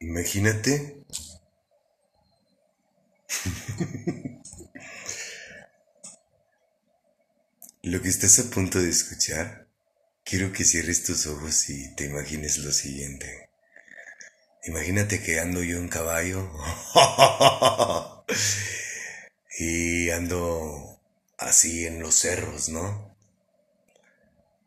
Imagínate. 0.00 1.04
Lo 7.82 8.00
que 8.00 8.08
estás 8.08 8.38
a 8.38 8.50
punto 8.50 8.80
de 8.80 8.88
escuchar, 8.88 9.68
quiero 10.24 10.52
que 10.52 10.64
cierres 10.64 11.04
tus 11.04 11.26
ojos 11.26 11.68
y 11.68 11.94
te 11.96 12.06
imagines 12.06 12.58
lo 12.58 12.72
siguiente. 12.72 13.50
Imagínate 14.64 15.22
que 15.22 15.38
ando 15.38 15.62
yo 15.62 15.78
en 15.78 15.88
caballo 15.88 16.50
y 19.58 20.10
ando 20.10 20.98
así 21.38 21.86
en 21.86 22.00
los 22.00 22.14
cerros, 22.14 22.70
¿no? 22.70 23.14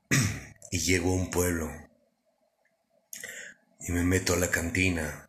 y 0.71 0.79
llego 0.79 1.11
a 1.11 1.15
un 1.15 1.29
pueblo 1.31 1.71
y 3.85 3.91
me 3.91 4.03
meto 4.03 4.33
a 4.33 4.37
la 4.37 4.49
cantina, 4.49 5.22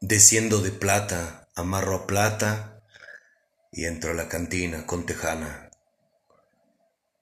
desciendo 0.00 0.60
de 0.60 0.70
plata, 0.70 1.48
amarro 1.54 1.94
a 1.96 2.06
plata 2.06 2.82
y 3.72 3.86
entro 3.86 4.12
a 4.12 4.14
la 4.14 4.28
cantina 4.28 4.86
con 4.86 5.06
tejana. 5.06 5.70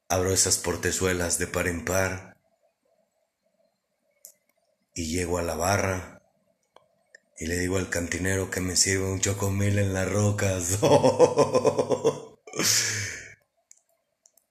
Abro 0.09 0.33
esas 0.33 0.59
portezuelas 0.59 1.39
de 1.39 1.47
par 1.47 1.69
en 1.69 1.85
par 1.85 2.37
y 4.95 5.07
llego 5.07 5.39
a 5.39 5.43
la 5.43 5.57
barra 5.57 6.23
y 7.39 7.47
le 7.47 7.59
digo 7.59 7.77
al 7.77 7.91
cantinero 7.91 8.51
que 8.51 8.61
me 8.61 8.77
sirva 8.77 9.11
un 9.11 9.21
chocomil 9.21 9.79
en 9.79 9.93
las 9.95 10.11
rocas. 10.11 10.79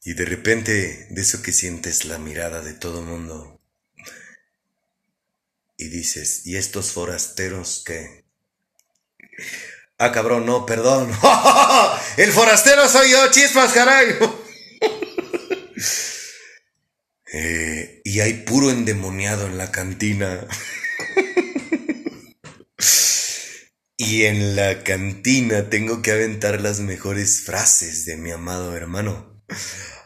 y 0.04 0.14
de 0.14 0.26
repente, 0.26 1.08
de 1.10 1.22
eso 1.22 1.42
que 1.42 1.52
sientes 1.52 2.06
la 2.06 2.18
mirada 2.20 2.62
de 2.62 2.74
todo 2.74 3.02
mundo 3.02 3.55
y 5.78 5.90
dices, 5.90 6.46
¿y 6.46 6.58
estos 6.58 6.92
forasteros 6.92 7.84
qué? 7.86 8.26
Ah, 9.98 10.12
cabrón, 10.12 10.46
no, 10.46 10.66
perdón. 10.66 11.12
El 12.18 12.32
forastero 12.32 12.88
soy 12.90 13.12
yo, 13.12 13.32
chispas, 13.32 13.74
caray. 13.74 14.16
Eh, 17.38 18.00
y 18.06 18.22
hay 18.22 18.46
puro 18.46 18.70
endemoniado 18.70 19.48
en 19.48 19.58
la 19.58 19.70
cantina. 19.70 20.48
y 23.98 24.24
en 24.24 24.56
la 24.56 24.84
cantina 24.84 25.70
tengo 25.70 26.02
que 26.02 26.12
aventar 26.12 26.62
las 26.62 26.80
mejores 26.80 27.42
frases 27.42 28.06
de 28.06 28.16
mi 28.16 28.32
amado 28.32 28.78
hermano. 28.78 29.44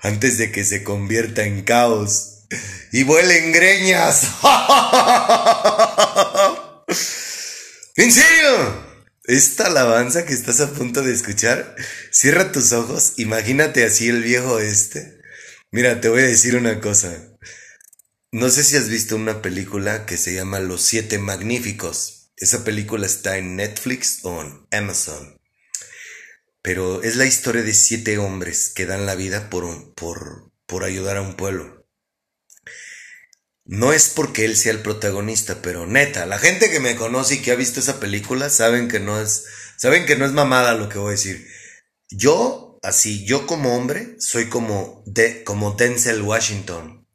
Antes 0.02 0.40
de 0.40 0.52
que 0.52 0.66
se 0.66 0.84
convierta 0.84 1.44
en 1.44 1.62
caos 1.62 2.39
y 2.92 3.04
vuelen 3.04 3.52
greñas. 3.52 4.28
¿En 7.96 8.12
serio? 8.12 8.90
Esta 9.26 9.68
alabanza 9.68 10.26
que 10.26 10.34
estás 10.34 10.60
a 10.60 10.74
punto 10.74 11.04
de 11.04 11.14
escuchar, 11.14 11.76
cierra 12.12 12.52
tus 12.52 12.72
ojos, 12.72 13.14
imagínate 13.18 13.86
así 13.86 14.10
el 14.10 14.24
viejo 14.24 14.60
este. 14.60 15.20
Mira, 15.72 16.02
te 16.02 16.10
voy 16.10 16.22
a 16.22 16.28
decir 16.28 16.56
una 16.56 16.82
cosa. 16.82 17.16
No 18.32 18.50
sé 18.50 18.64
si 18.64 18.76
has 18.76 18.90
visto 18.90 19.16
una 19.16 19.42
película 19.42 20.06
que 20.06 20.18
se 20.18 20.34
llama 20.34 20.60
Los 20.60 20.82
Siete 20.82 21.20
Magníficos. 21.20 22.32
Esa 22.38 22.64
película 22.64 23.06
está 23.06 23.38
en 23.38 23.56
Netflix 23.56 24.20
o 24.24 24.42
en 24.42 24.66
Amazon. 24.72 25.40
Pero 26.62 27.04
es 27.04 27.16
la 27.16 27.26
historia 27.26 27.64
de 27.64 27.74
siete 27.74 28.18
hombres 28.18 28.72
que 28.74 28.86
dan 28.86 29.06
la 29.06 29.16
vida 29.16 29.50
por, 29.50 29.94
por, 29.94 30.52
por 30.66 30.84
ayudar 30.84 31.18
a 31.18 31.22
un 31.22 31.36
pueblo. 31.36 31.79
No 33.70 33.94
es 33.94 34.10
porque 34.10 34.46
él 34.46 34.58
sea 34.58 34.72
el 34.72 34.80
protagonista, 34.80 35.62
pero 35.62 35.86
neta, 35.86 36.26
la 36.26 36.40
gente 36.40 36.72
que 36.72 36.80
me 36.80 36.96
conoce 36.96 37.36
y 37.36 37.38
que 37.44 37.52
ha 37.52 37.56
visto 37.56 37.80
esa 37.80 38.00
película 38.00 38.50
saben 38.50 38.88
que 38.88 39.00
no 39.00 39.22
es, 39.22 39.46
saben 39.78 40.08
que 40.08 40.16
no 40.16 40.26
es 40.26 40.32
mamada 40.32 40.74
lo 40.74 40.90
que 40.90 40.98
voy 40.98 41.10
a 41.10 41.12
decir. 41.12 41.48
Yo, 42.10 42.80
así, 42.82 43.24
yo 43.26 43.46
como 43.46 43.76
hombre, 43.78 44.16
soy 44.18 44.50
como, 44.50 45.04
de, 45.06 45.44
como 45.44 45.74
Denzel 45.74 46.24
Washington. 46.24 47.08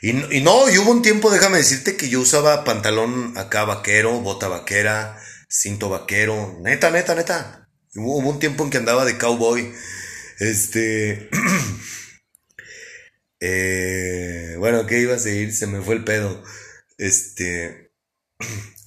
Y, 0.00 0.14
no, 0.40 0.70
y 0.70 0.78
hubo 0.78 0.90
un 0.90 1.02
tiempo, 1.02 1.30
déjame 1.30 1.58
decirte, 1.58 1.98
que 1.98 2.08
yo 2.08 2.20
usaba 2.20 2.64
pantalón 2.64 3.36
acá 3.36 3.66
vaquero, 3.66 4.20
bota 4.20 4.48
vaquera, 4.48 5.20
cinto 5.50 5.90
vaquero, 5.90 6.60
neta, 6.62 6.90
neta, 6.90 7.14
neta. 7.14 7.68
Hubo 7.94 8.16
un 8.26 8.38
tiempo 8.38 8.64
en 8.64 8.70
que 8.70 8.78
andaba 8.78 9.04
de 9.04 9.18
cowboy. 9.18 9.70
Este... 10.38 11.28
Eh, 13.40 14.54
bueno, 14.58 14.86
¿qué 14.86 15.00
iba 15.00 15.16
a 15.16 15.18
seguir? 15.18 15.54
Se 15.54 15.66
me 15.66 15.80
fue 15.80 15.94
el 15.94 16.04
pedo. 16.04 16.42
Este. 16.98 17.92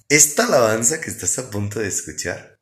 Esta 0.09 0.45
alabanza 0.45 1.01
que 1.01 1.09
estás 1.09 1.39
a 1.39 1.49
punto 1.49 1.79
de 1.79 1.87
escuchar 1.87 2.59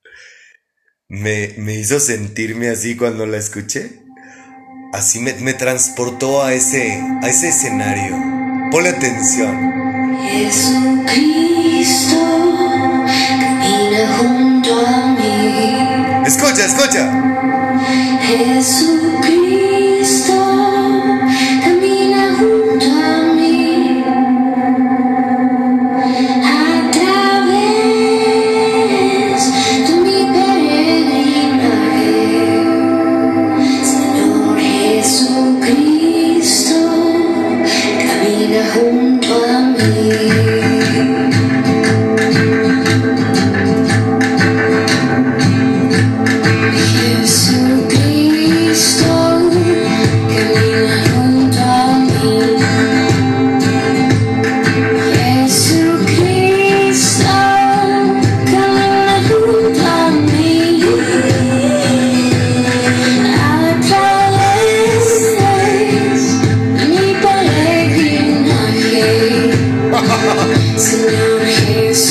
me, 1.10 1.54
me 1.58 1.74
hizo 1.76 2.00
sentirme 2.00 2.70
así 2.70 2.96
cuando 2.96 3.26
la 3.26 3.38
escuché. 3.38 4.04
Así 4.94 5.20
me, 5.20 5.34
me 5.36 5.54
transportó 5.54 6.44
a 6.44 6.54
ese, 6.54 7.02
a 7.22 7.28
ese 7.30 7.50
escenario. 7.50 8.18
Ponle 8.72 8.90
atención. 8.90 10.18
Jesucristo 10.22 12.16
camina 13.06 14.18
junto 14.18 14.86
a 14.88 15.16
mí. 15.18 16.26
Escucha, 16.26 16.66
escucha. 16.66 17.12
Jesucristo 18.22 19.71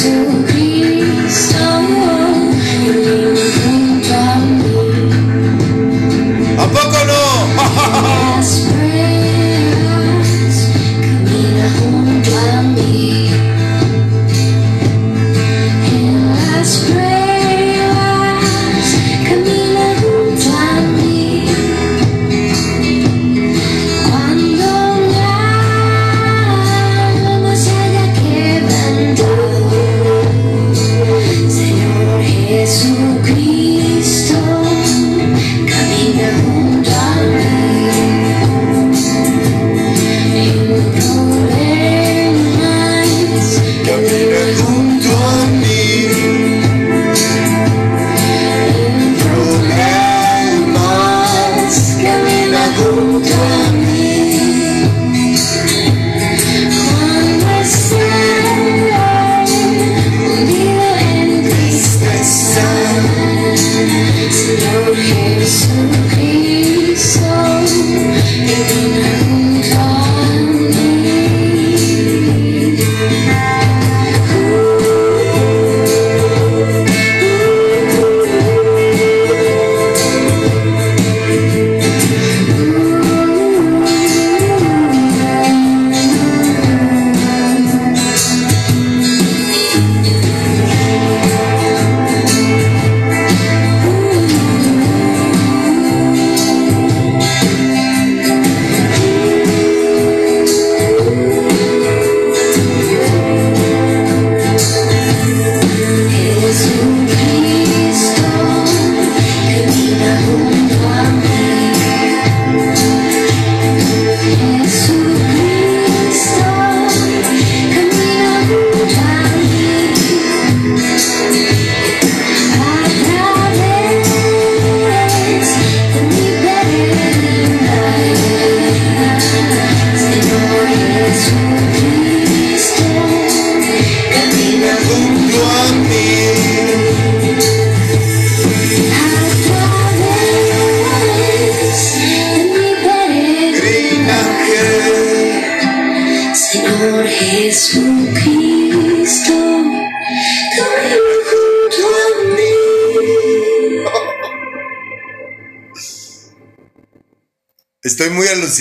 Jesucristo 0.00 0.39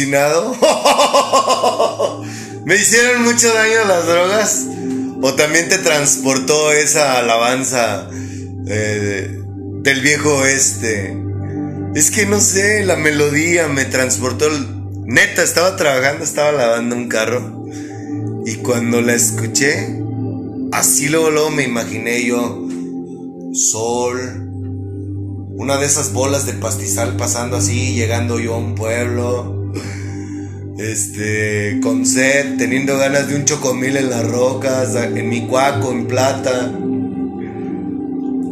¿Me 2.65 2.75
hicieron 2.75 3.23
mucho 3.23 3.53
daño 3.53 3.85
las 3.87 4.05
drogas? 4.05 4.65
¿O 5.21 5.33
también 5.33 5.67
te 5.67 5.79
transportó 5.79 6.71
esa 6.71 7.17
alabanza 7.17 8.09
eh, 8.67 9.41
del 9.81 10.01
viejo 10.01 10.37
oeste? 10.37 11.17
Es 11.95 12.11
que 12.11 12.25
no 12.25 12.39
sé, 12.39 12.85
la 12.85 12.95
melodía 12.95 13.67
me 13.67 13.85
transportó. 13.85 14.47
Neta, 15.05 15.43
estaba 15.43 15.75
trabajando, 15.75 16.23
estaba 16.23 16.51
lavando 16.51 16.95
un 16.95 17.09
carro. 17.09 17.65
Y 18.45 18.55
cuando 18.55 19.01
la 19.01 19.13
escuché, 19.13 19.99
así 20.71 21.09
luego, 21.09 21.31
luego 21.31 21.49
me 21.49 21.63
imaginé 21.63 22.23
yo. 22.23 22.67
Sol. 23.53 24.45
Una 25.57 25.77
de 25.77 25.85
esas 25.85 26.13
bolas 26.13 26.45
de 26.45 26.53
pastizal 26.53 27.17
pasando 27.17 27.57
así, 27.57 27.93
llegando 27.93 28.39
yo 28.39 28.53
a 28.53 28.57
un 28.57 28.75
pueblo. 28.75 29.58
Este, 30.79 31.79
con 31.83 32.05
sed, 32.05 32.55
teniendo 32.57 32.97
ganas 32.97 33.27
de 33.27 33.35
un 33.35 33.43
chocomil 33.43 33.97
en 33.97 34.09
las 34.09 34.25
rocas, 34.25 34.95
en 34.95 35.27
mi 35.27 35.45
cuaco, 35.45 35.91
en 35.91 36.07
plata. 36.07 36.71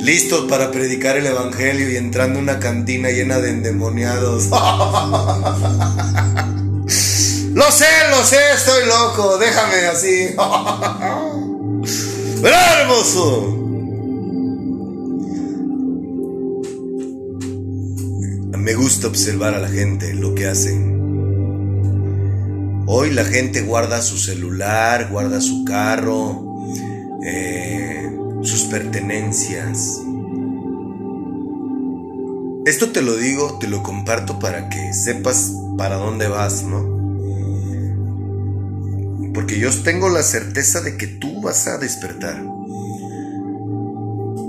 Listos 0.01 0.41
para 0.50 0.69
predicar 0.69 1.15
el 1.15 1.25
evangelio 1.25 1.89
y 1.89 1.95
entrando 1.95 2.38
una 2.38 2.59
cantina 2.59 3.12
llena 3.12 3.39
de 3.39 3.51
endemoniados. 3.51 4.47
lo 7.53 7.71
sé, 7.71 7.85
lo 8.09 8.21
sé, 8.25 8.39
estoy 8.57 8.85
loco, 8.88 9.38
déjame 9.38 9.85
así. 9.85 10.35
¡Verá, 12.41 12.81
hermoso! 12.81 13.53
Me 18.57 18.73
gusta 18.73 19.07
observar 19.07 19.53
a 19.53 19.59
la 19.59 19.69
gente, 19.69 20.13
lo 20.13 20.35
que 20.35 20.47
hacen. 20.47 20.96
Hoy 22.89 23.12
la 23.12 23.25
gente 23.25 23.63
guarda 23.63 24.01
su 24.01 24.18
celular, 24.18 25.10
guarda 25.12 25.42
su 25.42 25.66
carro, 25.66 26.66
eh, 27.22 28.10
sus 28.44 28.63
pertenencias. 28.63 30.01
Esto 32.66 32.89
te 32.94 33.01
lo 33.01 33.18
digo, 33.18 33.57
te 33.60 33.68
lo 33.68 33.84
comparto 33.84 34.39
para 34.39 34.69
que 34.69 34.94
sepas 34.94 35.51
para 35.78 35.98
dónde 35.98 36.30
vas, 36.30 36.63
¿no? 36.63 36.95
Porque 39.33 39.60
yo 39.60 39.69
tengo 39.83 40.07
la 40.07 40.24
certeza 40.24 40.80
de 40.80 40.95
que 40.95 41.07
tú 41.07 41.42
vas 41.42 41.68
a 41.68 41.78
despertar. 41.80 42.42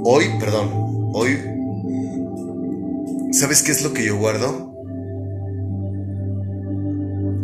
Hoy, 0.05 0.27
perdón, 0.39 0.71
hoy, 1.13 1.41
¿sabes 3.33 3.65
qué 3.65 3.73
es 3.73 3.83
lo 3.83 3.93
que 3.93 4.05
yo 4.05 4.17
guardo? 4.17 4.68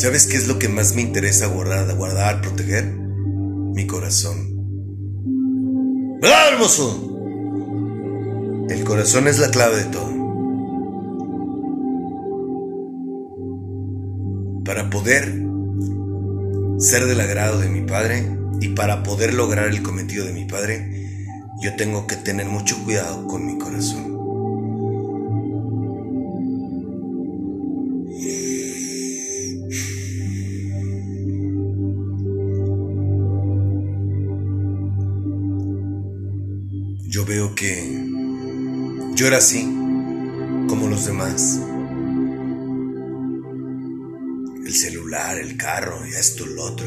¿Sabes 0.04 0.26
qué 0.26 0.36
es 0.36 0.46
lo 0.48 0.58
que 0.58 0.68
más 0.68 0.94
me 0.94 1.00
interesa 1.00 1.46
guardar, 1.46 1.96
guardar, 1.96 2.42
proteger? 2.42 2.84
Mi 2.84 3.86
corazón. 3.86 4.36
¿Verdad, 6.20 6.52
hermoso? 6.52 7.16
El 8.68 8.84
corazón 8.84 9.28
es 9.28 9.38
la 9.38 9.50
clave 9.50 9.76
de 9.76 9.84
todo. 9.84 10.10
Para 14.66 14.90
poder 14.90 15.42
ser 16.76 17.06
del 17.06 17.20
agrado 17.22 17.60
de 17.60 17.70
mi 17.70 17.80
Padre 17.80 18.28
y 18.60 18.68
para 18.74 19.02
poder 19.02 19.32
lograr 19.32 19.68
el 19.68 19.82
cometido 19.82 20.26
de 20.26 20.34
mi 20.34 20.44
Padre, 20.44 21.16
yo 21.62 21.74
tengo 21.76 22.06
que 22.06 22.16
tener 22.16 22.44
mucho 22.44 22.76
cuidado 22.84 23.26
con 23.26 23.46
mi 23.46 23.56
corazón. 23.56 24.13
Así, 39.34 39.64
como 40.68 40.88
los 40.88 41.06
demás. 41.06 41.60
El 44.64 44.72
celular, 44.72 45.38
el 45.38 45.56
carro, 45.56 46.04
esto, 46.04 46.46
lo 46.46 46.62
otro, 46.64 46.86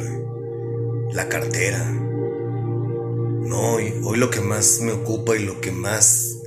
la 1.14 1.28
cartera. 1.30 1.84
No, 1.92 3.74
hoy, 3.74 3.94
hoy 4.04 4.18
lo 4.18 4.30
que 4.30 4.42
más 4.42 4.80
me 4.82 4.92
ocupa 4.92 5.36
y 5.36 5.44
lo 5.44 5.62
que 5.62 5.72
más 5.72 6.40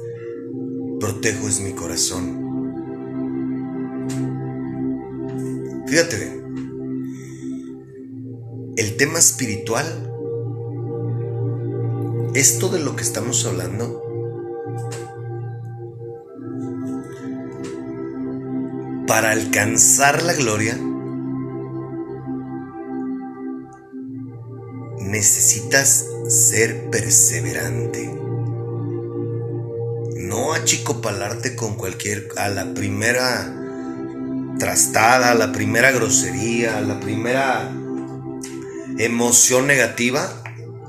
protejo 0.99 1.49
es 1.49 1.61
mi 1.61 1.73
corazón. 1.73 2.41
Fíjate 5.87 6.41
el 8.77 8.97
tema 8.97 9.19
espiritual 9.19 10.07
esto 12.35 12.69
de 12.69 12.79
lo 12.79 12.95
que 12.97 13.03
estamos 13.03 13.45
hablando 13.45 14.01
para 19.11 19.33
alcanzar 19.33 20.23
la 20.23 20.35
gloria 20.35 20.79
necesitas 25.01 26.07
ser 26.29 26.91
perseverante. 26.91 28.07
No 30.15 30.53
achicopalarte 30.53 31.57
con 31.57 31.75
cualquier 31.75 32.29
a 32.37 32.51
la 32.51 32.73
primera 32.73 33.53
trastada, 34.61 35.33
a 35.33 35.35
la 35.35 35.51
primera 35.51 35.91
grosería, 35.91 36.79
a 36.79 36.81
la 36.81 37.01
primera 37.01 37.69
emoción 38.97 39.67
negativa 39.67 40.45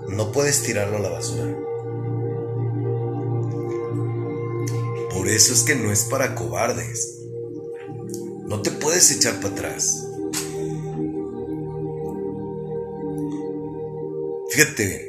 no 0.10 0.32
puedes 0.32 0.62
tirarlo 0.62 0.98
a 0.98 1.00
la 1.00 1.10
basura. 1.10 1.58
Por 5.10 5.28
eso 5.28 5.54
es 5.56 5.64
que 5.64 5.74
no 5.74 5.92
es 5.92 6.04
para 6.04 6.36
cobardes. 6.36 7.21
No 8.52 8.62
te 8.62 8.70
puedes 8.70 9.10
echar 9.12 9.40
para 9.40 9.54
atrás. 9.54 10.06
Fíjate 14.50 14.86
bien. 14.86 15.02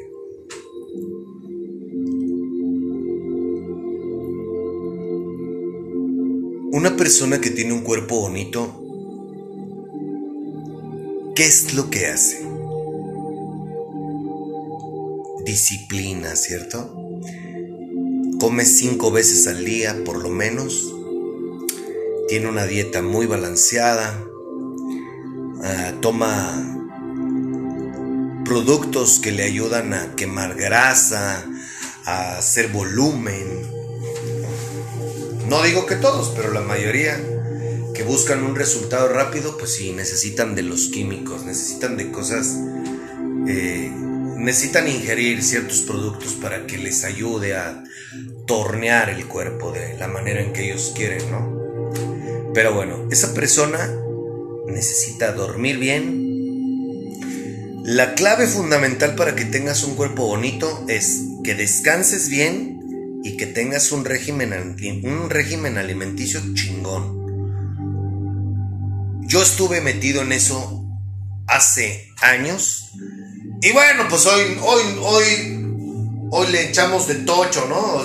Una 6.71 6.97
persona 6.97 7.41
que 7.41 7.51
tiene 7.51 7.73
un 7.73 7.81
cuerpo 7.83 8.21
bonito, 8.21 8.81
¿qué 11.35 11.45
es 11.45 11.75
lo 11.75 11.91
que 11.91 12.07
hace? 12.07 12.47
disciplina, 15.45 16.37
¿cierto? 16.37 16.97
Come 18.39 18.65
cinco 18.65 19.11
veces 19.11 19.49
al 19.49 19.65
día 19.65 20.05
por 20.05 20.23
lo 20.23 20.29
menos. 20.29 21.02
Tiene 22.33 22.49
una 22.49 22.65
dieta 22.65 23.03
muy 23.03 23.27
balanceada. 23.27 24.25
ah, 25.63 25.93
toma 26.01 26.81
productos 28.43 29.19
que 29.19 29.33
le 29.33 29.43
ayudan 29.43 29.93
a 29.93 30.17
quemar 30.17 30.55
grasa, 30.55 31.45
a 32.07 32.39
hacer 32.39 32.69
volumen. 32.69 33.45
No 35.47 35.63
digo 35.63 35.85
que 35.85 35.97
todos, 35.97 36.31
pero 36.35 36.53
la 36.53 36.63
mayoría 36.63 37.21
que 37.93 38.03
buscan 38.03 38.43
un 38.45 38.57
resultado 38.57 39.09
rápido, 39.09 39.59
pues 39.59 39.75
sí, 39.75 39.93
necesitan 39.93 40.55
de 40.55 40.63
los 40.63 40.89
químicos, 40.89 41.45
necesitan 41.45 41.99
de 41.99 42.11
cosas 42.13 42.57
eh, 43.47 43.93
necesitan 44.39 44.89
ingerir 44.89 45.43
ciertos 45.43 45.83
productos 45.83 46.33
para 46.33 46.67
que 46.67 46.79
les 46.79 47.05
ayude 47.05 47.57
a 47.57 47.85
tornear 48.47 49.11
el 49.11 49.27
cuerpo 49.27 49.71
de 49.71 49.99
la 49.99 50.09
manera 50.09 50.41
en 50.41 50.55
que 50.55 50.65
ellos 50.65 50.95
quieren, 50.97 51.31
¿no? 51.31 51.62
Pero 52.55 52.75
bueno, 52.75 53.09
esa 53.11 53.35
persona 53.35 53.91
necesita 54.67 55.33
dormir 55.33 55.79
bien. 55.79 56.21
La 57.85 58.15
clave 58.15 58.47
fundamental 58.47 59.15
para 59.17 59.35
que 59.35 59.45
tengas 59.45 59.83
un 59.85 59.97
cuerpo 59.97 60.27
bonito 60.27 60.85
es 60.89 61.23
que 61.43 61.55
descanses 61.55 62.29
bien 62.29 62.81
y 63.25 63.37
que 63.37 63.47
tengas 63.47 63.91
un 63.93 64.05
régimen, 64.05 64.77
un 65.05 65.31
régimen 65.31 65.79
alimenticio 65.79 66.41
chingón. 66.55 67.21
Yo 69.27 69.43
estuve 69.43 69.81
metido 69.81 70.23
en 70.23 70.33
eso 70.33 70.85
hace 71.47 72.09
años 72.21 72.93
y 73.65 73.71
bueno, 73.71 74.07
pues 74.09 74.27
hoy, 74.27 74.59
hoy, 74.61 74.83
hoy, 75.01 75.27
hoy 76.31 76.47
le 76.51 76.69
echamos 76.69 77.07
de 77.07 77.15
tocho, 77.15 77.67
¿no? 77.69 78.03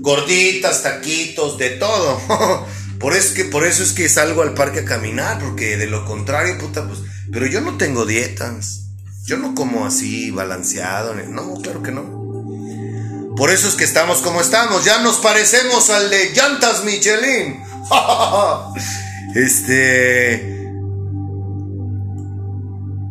Gorditas, 0.00 0.82
taquitos, 0.82 1.58
de 1.58 1.70
todo. 1.70 2.18
por, 2.98 3.14
eso 3.14 3.34
que, 3.34 3.44
por 3.44 3.64
eso 3.64 3.82
es 3.82 3.92
que 3.92 4.08
salgo 4.08 4.42
al 4.42 4.54
parque 4.54 4.80
a 4.80 4.84
caminar, 4.84 5.38
porque 5.38 5.76
de 5.76 5.86
lo 5.86 6.04
contrario, 6.04 6.58
puta, 6.58 6.86
pues. 6.86 7.00
Pero 7.32 7.46
yo 7.46 7.60
no 7.60 7.76
tengo 7.76 8.06
dietas. 8.06 8.86
Yo 9.24 9.36
no 9.36 9.54
como 9.54 9.84
así 9.84 10.30
balanceado. 10.30 11.14
No, 11.14 11.54
claro 11.60 11.82
que 11.82 11.90
no. 11.90 13.34
Por 13.36 13.50
eso 13.50 13.68
es 13.68 13.74
que 13.74 13.84
estamos 13.84 14.18
como 14.18 14.40
estamos. 14.40 14.84
Ya 14.84 15.02
nos 15.02 15.16
parecemos 15.16 15.90
al 15.90 16.08
de 16.10 16.32
Llantas 16.32 16.84
Michelin. 16.84 17.60
este. 19.34 20.56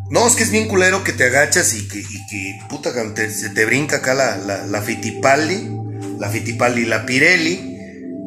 No, 0.09 0.25
es 0.27 0.35
que 0.35 0.43
es 0.43 0.51
bien 0.51 0.67
culero 0.67 1.03
que 1.03 1.11
te 1.11 1.25
agachas 1.25 1.73
y 1.73 1.87
que, 1.87 1.99
y 1.99 2.27
que 2.27 2.59
puta, 2.69 2.93
se 3.29 3.49
te 3.49 3.65
brinca 3.65 3.97
acá 3.97 4.13
la, 4.13 4.37
la, 4.37 4.65
la 4.65 4.81
Fittipaldi, 4.81 5.69
la 6.19 6.29
Fittipaldi, 6.29 6.85
la 6.85 7.05
Pirelli, 7.05 7.74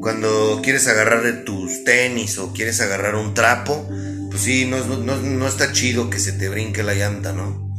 cuando 0.01 0.61
quieres 0.63 0.87
agarrar 0.87 1.23
de 1.23 1.33
tus 1.33 1.85
tenis 1.85 2.39
o 2.39 2.53
quieres 2.53 2.81
agarrar 2.81 3.15
un 3.15 3.35
trapo, 3.35 3.89
pues 4.31 4.43
sí, 4.43 4.65
no, 4.65 4.85
no, 4.85 5.17
no, 5.17 5.49
está 5.49 5.73
chido 5.73 6.11
que 6.11 6.19
se 6.19 6.33
te 6.33 6.49
brinque 6.49 6.83
la 6.83 6.95
llanta, 6.95 7.33
¿no? 7.33 7.75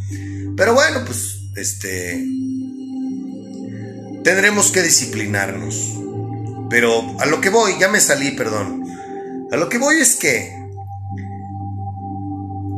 Pero 0.58 0.74
bueno, 0.74 1.04
pues, 1.06 1.40
este... 1.56 2.26
Tendremos 4.24 4.72
que 4.72 4.82
disciplinarnos. 4.82 5.94
Pero 6.70 7.20
a 7.20 7.26
lo 7.26 7.40
que 7.42 7.50
voy, 7.50 7.74
ya 7.80 7.88
me 7.88 8.00
salí, 8.02 8.32
perdón. 8.32 8.84
A 9.52 9.58
lo 9.58 9.70
que 9.70 9.78
voy 9.78 9.96
es 9.98 10.16
que 10.16 10.60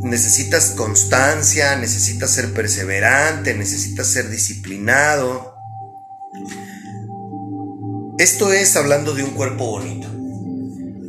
necesitas 0.04 0.72
constancia, 0.72 1.76
necesitas 1.76 2.32
ser 2.32 2.54
perseverante, 2.54 3.54
necesitas 3.54 4.08
ser 4.08 4.30
disciplinado. 4.30 5.51
Esto 8.22 8.54
es 8.54 8.76
hablando 8.76 9.16
de 9.16 9.24
un 9.24 9.32
cuerpo 9.32 9.66
bonito. 9.66 10.08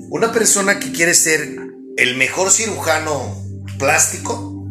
Una 0.08 0.32
persona 0.32 0.78
que 0.78 0.92
quiere 0.92 1.12
ser 1.12 1.46
el 1.98 2.16
mejor 2.16 2.50
cirujano 2.50 3.36
plástico 3.78 4.66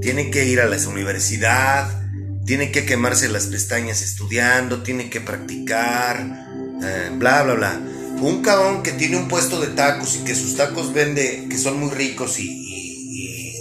tiene 0.00 0.30
que 0.30 0.46
ir 0.46 0.62
a 0.62 0.68
la 0.68 0.78
universidad, 0.88 2.02
tiene 2.46 2.72
que 2.72 2.86
quemarse 2.86 3.28
las 3.28 3.48
pestañas 3.48 4.00
estudiando, 4.00 4.82
tiene 4.82 5.10
que 5.10 5.20
practicar, 5.20 6.46
eh, 6.82 7.10
bla, 7.12 7.42
bla, 7.42 7.52
bla. 7.52 7.80
Un 8.22 8.40
cabrón 8.40 8.82
que 8.82 8.92
tiene 8.92 9.18
un 9.18 9.28
puesto 9.28 9.60
de 9.60 9.66
tacos 9.66 10.16
y 10.16 10.24
que 10.24 10.34
sus 10.34 10.56
tacos 10.56 10.94
vende, 10.94 11.46
que 11.50 11.58
son 11.58 11.78
muy 11.78 11.90
ricos 11.90 12.38
y, 12.38 13.52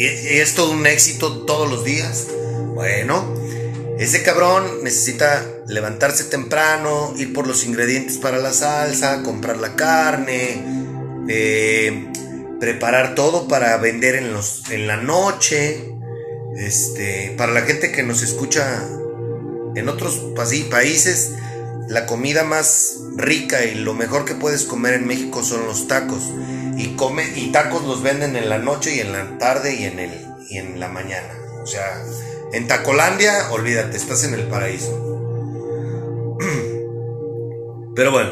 es 0.00 0.54
todo 0.54 0.72
un 0.72 0.84
éxito 0.88 1.44
todos 1.44 1.70
los 1.70 1.84
días. 1.84 2.26
Bueno, 2.74 3.32
ese 4.00 4.24
cabrón 4.24 4.82
necesita 4.82 5.57
levantarse 5.68 6.24
temprano, 6.24 7.14
ir 7.16 7.32
por 7.32 7.46
los 7.46 7.64
ingredientes 7.64 8.18
para 8.18 8.38
la 8.38 8.52
salsa, 8.52 9.22
comprar 9.22 9.58
la 9.58 9.76
carne, 9.76 10.62
eh, 11.28 12.10
preparar 12.58 13.14
todo 13.14 13.48
para 13.48 13.76
vender 13.76 14.16
en, 14.16 14.32
los, 14.32 14.70
en 14.70 14.86
la 14.86 14.96
noche. 14.96 15.94
Este, 16.56 17.34
para 17.38 17.52
la 17.52 17.60
gente 17.62 17.92
que 17.92 18.02
nos 18.02 18.22
escucha 18.22 18.82
en 19.76 19.88
otros 19.88 20.20
pasi- 20.34 20.68
países, 20.68 21.32
la 21.88 22.04
comida 22.06 22.42
más 22.42 22.96
rica 23.16 23.64
y 23.64 23.76
lo 23.76 23.94
mejor 23.94 24.24
que 24.24 24.34
puedes 24.34 24.64
comer 24.64 24.94
en 24.94 25.06
México 25.06 25.44
son 25.44 25.66
los 25.66 25.86
tacos. 25.86 26.22
Y, 26.76 26.94
come, 26.96 27.24
y 27.36 27.52
tacos 27.52 27.84
los 27.84 28.02
venden 28.02 28.36
en 28.36 28.48
la 28.48 28.58
noche 28.58 28.96
y 28.96 29.00
en 29.00 29.12
la 29.12 29.38
tarde 29.38 29.74
y 29.74 29.84
en, 29.84 29.98
el, 29.98 30.26
y 30.48 30.58
en 30.58 30.80
la 30.80 30.88
mañana. 30.88 31.28
O 31.62 31.66
sea, 31.66 32.02
en 32.52 32.66
Tacolandia, 32.66 33.50
olvídate, 33.50 33.96
estás 33.96 34.24
en 34.24 34.34
el 34.34 34.44
paraíso. 34.44 35.17
Pero 37.98 38.12
bueno, 38.12 38.30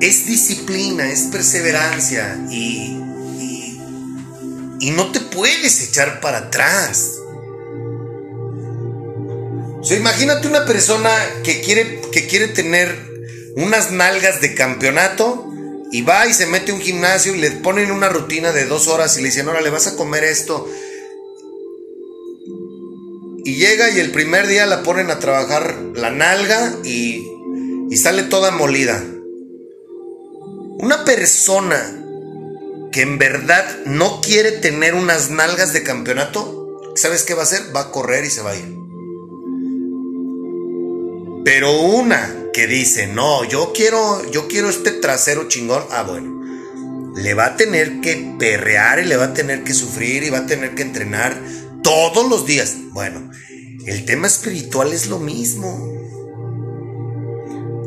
es 0.00 0.26
disciplina, 0.26 1.10
es 1.10 1.22
perseverancia 1.22 2.38
y, 2.52 2.96
y, 3.40 3.80
y 4.78 4.90
no 4.92 5.10
te 5.10 5.18
puedes 5.18 5.82
echar 5.88 6.20
para 6.20 6.38
atrás. 6.38 7.16
O 9.80 9.82
sea, 9.82 9.96
imagínate 9.96 10.46
una 10.46 10.66
persona 10.66 11.10
que 11.42 11.62
quiere, 11.62 12.00
que 12.12 12.28
quiere 12.28 12.46
tener 12.46 12.96
unas 13.56 13.90
nalgas 13.90 14.40
de 14.40 14.54
campeonato 14.54 15.52
y 15.90 16.02
va 16.02 16.28
y 16.28 16.32
se 16.32 16.46
mete 16.46 16.70
a 16.70 16.76
un 16.76 16.80
gimnasio 16.80 17.34
y 17.34 17.38
le 17.38 17.50
ponen 17.50 17.90
una 17.90 18.08
rutina 18.08 18.52
de 18.52 18.66
dos 18.66 18.86
horas 18.86 19.18
y 19.18 19.20
le 19.20 19.30
dicen, 19.30 19.48
ahora 19.48 19.62
le 19.62 19.70
vas 19.70 19.88
a 19.88 19.96
comer 19.96 20.22
esto. 20.22 20.70
Y 23.44 23.56
llega 23.56 23.90
y 23.90 24.00
el 24.00 24.10
primer 24.10 24.46
día 24.46 24.64
la 24.64 24.82
ponen 24.82 25.10
a 25.10 25.18
trabajar 25.18 25.78
la 25.94 26.10
nalga 26.10 26.76
y, 26.82 27.30
sale 27.94 28.22
toda 28.24 28.50
molida. 28.50 29.04
Una 30.78 31.04
persona 31.04 31.76
que 32.90 33.02
en 33.02 33.18
verdad 33.18 33.64
no 33.84 34.20
quiere 34.22 34.52
tener 34.52 34.94
unas 34.94 35.30
nalgas 35.30 35.72
de 35.72 35.82
campeonato, 35.82 36.80
¿sabes 36.96 37.22
qué 37.22 37.34
va 37.34 37.40
a 37.40 37.44
hacer? 37.44 37.74
Va 37.76 37.82
a 37.82 37.90
correr 37.90 38.24
y 38.24 38.30
se 38.30 38.40
va 38.40 38.50
a 38.50 38.56
ir. 38.56 38.74
Pero 41.44 41.78
una 41.82 42.34
que 42.54 42.66
dice, 42.66 43.06
no, 43.06 43.44
yo 43.44 43.72
quiero, 43.74 44.28
yo 44.30 44.48
quiero 44.48 44.70
este 44.70 44.90
trasero 44.90 45.48
chingón, 45.48 45.84
ah, 45.90 46.02
bueno, 46.02 46.42
le 47.14 47.34
va 47.34 47.46
a 47.46 47.56
tener 47.56 48.00
que 48.00 48.34
perrear 48.38 49.00
y 49.00 49.04
le 49.04 49.16
va 49.16 49.26
a 49.26 49.34
tener 49.34 49.62
que 49.62 49.74
sufrir 49.74 50.24
y 50.24 50.30
va 50.30 50.38
a 50.38 50.46
tener 50.46 50.74
que 50.74 50.82
entrenar 50.82 51.38
todos 51.84 52.28
los 52.28 52.44
días. 52.46 52.74
Bueno, 52.90 53.30
el 53.86 54.04
tema 54.04 54.26
espiritual 54.26 54.92
es 54.92 55.06
lo 55.06 55.20
mismo. 55.20 55.92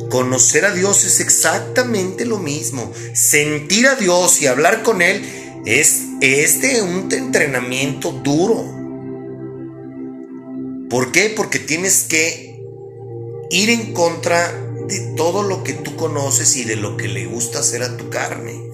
Conocer 0.09 0.63
a 0.63 0.71
Dios 0.71 1.03
es 1.03 1.19
exactamente 1.19 2.25
lo 2.25 2.37
mismo. 2.37 2.89
Sentir 3.13 3.87
a 3.87 3.95
Dios 3.95 4.41
y 4.41 4.47
hablar 4.47 4.83
con 4.83 5.01
Él 5.01 5.21
es, 5.65 6.03
es 6.21 6.61
de 6.61 6.81
un 6.81 7.11
entrenamiento 7.11 8.13
duro. 8.13 8.63
¿Por 10.89 11.11
qué? 11.11 11.33
Porque 11.35 11.59
tienes 11.59 12.03
que 12.03 12.61
ir 13.49 13.69
en 13.69 13.93
contra 13.93 14.53
de 14.87 14.99
todo 15.17 15.43
lo 15.43 15.63
que 15.63 15.73
tú 15.73 15.97
conoces 15.97 16.55
y 16.55 16.63
de 16.63 16.77
lo 16.77 16.95
que 16.95 17.09
le 17.09 17.25
gusta 17.25 17.59
hacer 17.59 17.83
a 17.83 17.97
tu 17.97 18.09
carne. 18.09 18.69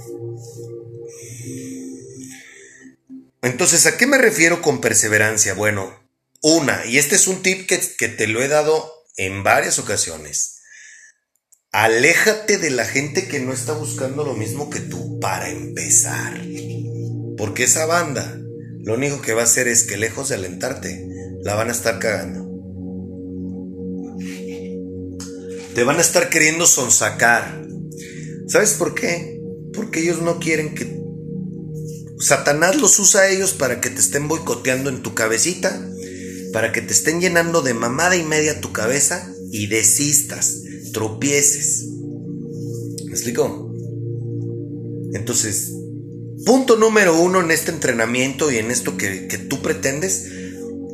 Entonces, 3.44 3.86
¿a 3.86 3.98
qué 3.98 4.08
me 4.08 4.18
refiero 4.18 4.62
con 4.62 4.80
perseverancia? 4.80 5.54
Bueno, 5.54 5.94
una, 6.42 6.86
y 6.86 6.98
este 6.98 7.16
es 7.16 7.28
un 7.28 7.42
tip 7.42 7.68
que, 7.68 7.78
te 7.78 8.28
lo 8.28 8.42
he 8.42 8.48
dado 8.48 8.90
en 9.18 9.44
varias 9.44 9.80
ocasiones. 9.80 10.62
Aléjate 11.74 12.58
de 12.58 12.70
la 12.70 12.86
gente 12.86 13.28
que 13.28 13.42
no 13.42 13.52
está 13.52 13.74
buscando 13.74 14.24
lo 14.24 14.34
mismo 14.34 14.70
que 14.70 14.80
tú 14.80 15.20
para 15.20 15.50
empezar. 15.50 16.42
Porque 17.38 17.66
esa 17.66 17.86
banda 17.86 18.40
lo 18.80 18.94
único 18.94 19.22
que 19.22 19.34
va 19.34 19.42
a 19.42 19.46
hacer 19.46 19.68
es 19.68 19.84
que 19.84 19.98
lejos 19.98 20.30
de 20.30 20.36
alentarte, 20.36 21.06
la 21.42 21.56
van 21.56 21.68
a 21.68 21.74
estar 21.74 22.00
cagando. 22.00 22.50
Te 25.76 25.84
van 25.84 25.98
a 25.98 26.02
estar 26.02 26.30
queriendo 26.30 26.66
sonsacar. 26.66 27.66
¿Sabes 28.48 28.74
por 28.76 28.96
qué? 28.96 29.42
Porque 29.74 30.00
ellos 30.00 30.22
no 30.22 30.40
quieren 30.40 30.76
que... 30.76 31.03
Satanás 32.20 32.80
los 32.80 33.00
usa 33.00 33.22
a 33.22 33.30
ellos 33.30 33.54
para 33.54 33.82
que 33.82 33.90
te 33.90 34.00
estén 34.00 34.28
boicoteando 34.28 34.90
en 34.90 35.02
tu 35.02 35.14
cabecita, 35.14 35.90
para 36.52 36.72
que 36.72 36.82
te 36.82 36.94
estén 36.94 37.20
llenando 37.20 37.62
de 37.62 37.74
mamada 37.74 38.16
y 38.16 38.24
media 38.24 38.62
tu 38.62 38.72
cabeza 38.72 39.34
y 39.52 39.68
desistas, 39.68 40.62
tropieces. 40.94 41.86
¿Me 43.06 43.12
explico? 43.12 43.74
Entonces, 45.14 45.72
punto 46.46 46.76
número 46.78 47.20
uno 47.20 47.42
en 47.42 47.52
este 47.52 47.72
entrenamiento 47.72 48.52
y 48.52 48.58
en 48.58 48.72
esto 48.72 48.98
que, 48.98 49.28
que 49.28 49.38
tú 49.38 49.62
pretendes. 49.62 50.28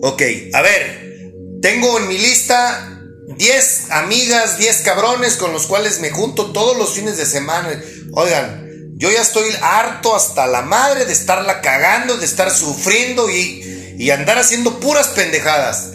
Ok, 0.02 0.22
a 0.54 0.62
ver, 0.62 1.34
tengo 1.62 2.00
en 2.00 2.08
mi 2.08 2.18
lista 2.18 3.00
10 3.38 3.92
amigas, 3.92 4.58
10 4.58 4.78
cabrones 4.80 5.36
con 5.36 5.54
los 5.54 5.68
cuales 5.68 6.00
me 6.02 6.10
junto 6.10 6.52
todos 6.52 6.78
los 6.78 6.94
fines 6.94 7.18
de 7.18 7.26
semana. 7.26 7.82
Oigan, 8.12 8.69
yo 9.00 9.10
ya 9.10 9.22
estoy 9.22 9.50
harto 9.62 10.14
hasta 10.14 10.46
la 10.46 10.62
madre 10.62 11.06
de 11.06 11.14
estarla 11.14 11.62
cagando, 11.62 12.18
de 12.18 12.26
estar 12.26 12.52
sufriendo 12.52 13.30
y, 13.30 13.96
y 13.98 14.10
andar 14.10 14.38
haciendo 14.38 14.82
puras 14.82 15.08
pendejadas. 15.08 15.92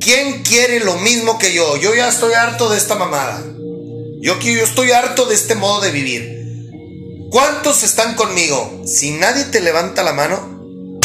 ¿Quién 0.00 0.42
quiere 0.42 0.80
lo 0.80 0.96
mismo 0.96 1.38
que 1.38 1.52
yo? 1.52 1.76
Yo 1.76 1.94
ya 1.94 2.08
estoy 2.08 2.32
harto 2.32 2.70
de 2.70 2.78
esta 2.78 2.94
mamada. 2.94 3.44
Yo, 4.22 4.40
yo 4.40 4.64
estoy 4.64 4.90
harto 4.92 5.26
de 5.26 5.34
este 5.34 5.54
modo 5.54 5.82
de 5.82 5.90
vivir. 5.90 7.28
¿Cuántos 7.30 7.82
están 7.82 8.14
conmigo? 8.14 8.84
Si 8.86 9.10
nadie 9.10 9.44
te 9.44 9.60
levanta 9.60 10.02
la 10.02 10.14
mano, 10.14 10.98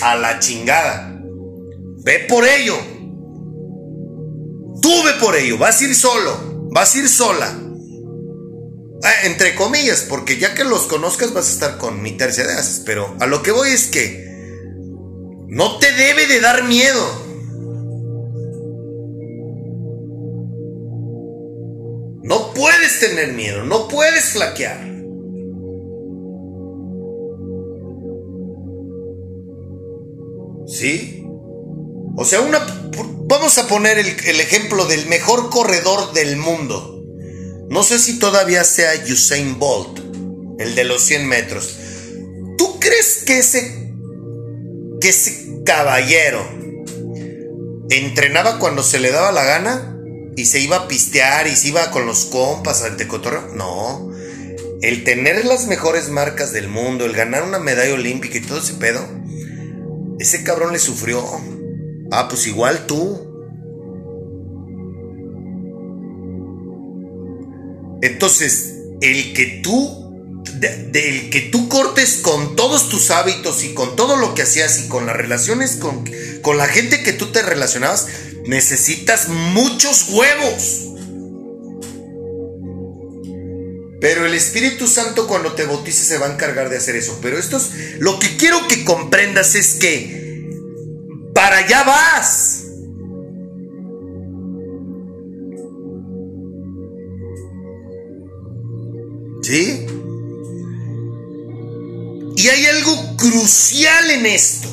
a 0.00 0.16
la 0.16 0.38
chingada. 0.38 1.20
Ve 2.02 2.20
por 2.20 2.48
ello. 2.48 2.78
Tú 4.80 5.02
ve 5.04 5.12
por 5.20 5.36
ello. 5.36 5.58
Vas 5.58 5.82
a 5.82 5.84
ir 5.84 5.94
solo. 5.94 6.70
Vas 6.70 6.94
a 6.94 6.98
ir 6.98 7.08
sola. 7.10 7.54
Eh, 9.04 9.26
entre 9.26 9.54
comillas, 9.54 10.06
porque 10.08 10.38
ya 10.38 10.54
que 10.54 10.64
los 10.64 10.86
conozcas 10.86 11.34
vas 11.34 11.48
a 11.48 11.52
estar 11.52 11.78
con 11.78 12.00
mi 12.00 12.12
tercia 12.12 12.46
de. 12.46 12.54
Pero 12.86 13.14
a 13.20 13.26
lo 13.26 13.42
que 13.42 13.50
voy 13.50 13.68
es 13.68 13.86
que 13.86 14.24
no 15.46 15.78
te 15.78 15.92
debe 15.92 16.26
de 16.26 16.40
dar 16.40 16.64
miedo. 16.64 17.22
No 22.22 22.54
puedes 22.54 23.00
tener 23.00 23.34
miedo, 23.34 23.62
no 23.64 23.88
puedes 23.88 24.30
flaquear. 24.30 24.80
¿Sí? 30.66 31.22
O 32.16 32.24
sea, 32.24 32.40
una, 32.40 32.64
vamos 33.26 33.58
a 33.58 33.68
poner 33.68 33.98
el 33.98 34.40
ejemplo 34.40 34.86
del 34.86 35.06
mejor 35.08 35.50
corredor 35.50 36.14
del 36.14 36.38
mundo. 36.38 36.93
No 37.74 37.82
sé 37.82 37.98
si 37.98 38.20
todavía 38.20 38.62
sea 38.62 38.92
Usain 39.10 39.58
Bolt, 39.58 39.98
el 40.60 40.76
de 40.76 40.84
los 40.84 41.02
100 41.02 41.26
metros. 41.26 41.76
¿Tú 42.56 42.78
crees 42.78 43.24
que 43.26 43.40
ese 43.40 43.90
que 45.00 45.08
ese 45.08 45.60
caballero 45.64 46.48
entrenaba 47.90 48.60
cuando 48.60 48.84
se 48.84 49.00
le 49.00 49.10
daba 49.10 49.32
la 49.32 49.42
gana 49.42 49.98
y 50.36 50.44
se 50.44 50.60
iba 50.60 50.76
a 50.76 50.86
pistear 50.86 51.48
y 51.48 51.56
se 51.56 51.66
iba 51.66 51.90
con 51.90 52.06
los 52.06 52.26
compas 52.26 52.84
al 52.84 52.96
tecotorreo. 52.96 53.48
No. 53.56 54.08
El 54.80 55.02
tener 55.02 55.44
las 55.44 55.66
mejores 55.66 56.10
marcas 56.10 56.52
del 56.52 56.68
mundo, 56.68 57.04
el 57.04 57.12
ganar 57.12 57.42
una 57.42 57.58
medalla 57.58 57.92
olímpica 57.92 58.38
y 58.38 58.42
todo 58.42 58.60
ese 58.60 58.74
pedo, 58.74 59.04
ese 60.20 60.44
cabrón 60.44 60.72
le 60.72 60.78
sufrió. 60.78 61.24
Ah, 62.12 62.28
pues 62.28 62.46
igual 62.46 62.86
tú. 62.86 63.33
Entonces, 68.04 68.74
el 69.00 69.32
que 69.32 69.60
tú, 69.62 70.42
de- 70.60 70.88
del 70.92 71.30
que 71.30 71.40
tú 71.40 71.68
cortes 71.70 72.18
con 72.22 72.54
todos 72.54 72.90
tus 72.90 73.10
hábitos 73.10 73.64
y 73.64 73.72
con 73.72 73.96
todo 73.96 74.16
lo 74.16 74.34
que 74.34 74.42
hacías 74.42 74.78
y 74.84 74.88
con 74.88 75.06
las 75.06 75.16
relaciones 75.16 75.76
con, 75.76 76.04
con 76.42 76.58
la 76.58 76.66
gente 76.66 77.02
que 77.02 77.14
tú 77.14 77.32
te 77.32 77.40
relacionabas, 77.40 78.06
necesitas 78.46 79.28
muchos 79.28 80.10
huevos. 80.10 80.80
Pero 84.02 84.26
el 84.26 84.34
Espíritu 84.34 84.86
Santo 84.86 85.26
cuando 85.26 85.52
te 85.54 85.64
bautices 85.64 86.06
se 86.06 86.18
va 86.18 86.26
a 86.26 86.32
encargar 86.34 86.68
de 86.68 86.76
hacer 86.76 86.94
eso. 86.96 87.18
Pero 87.22 87.38
esto 87.38 87.56
es, 87.56 87.70
lo 88.00 88.18
que 88.18 88.36
quiero 88.36 88.68
que 88.68 88.84
comprendas 88.84 89.54
es 89.54 89.76
que 89.76 90.50
para 91.34 91.56
allá 91.58 91.84
vas. 91.84 92.63
Y 102.36 102.48
hay 102.48 102.66
algo 102.66 103.16
crucial 103.16 104.10
en 104.10 104.26
esto. 104.26 104.68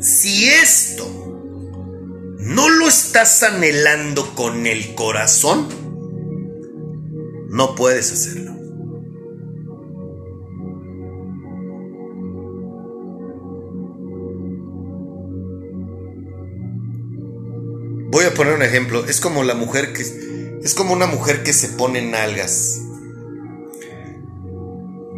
Si 0.00 0.48
esto 0.48 1.06
no 2.38 2.68
lo 2.68 2.88
estás 2.88 3.42
anhelando 3.42 4.34
con 4.34 4.66
el 4.66 4.94
corazón, 4.94 5.68
no 7.50 7.74
puedes 7.74 8.12
hacerlo. 8.12 8.52
Voy 18.10 18.24
a 18.26 18.34
poner 18.34 18.54
un 18.54 18.62
ejemplo. 18.62 19.04
Es 19.06 19.20
como 19.20 19.42
la 19.42 19.54
mujer 19.54 19.92
que. 19.92 20.33
Es 20.64 20.74
como 20.74 20.92
una 20.94 21.06
mujer 21.06 21.42
que 21.42 21.52
se 21.52 21.68
pone 21.68 22.00
nalgas. 22.02 22.80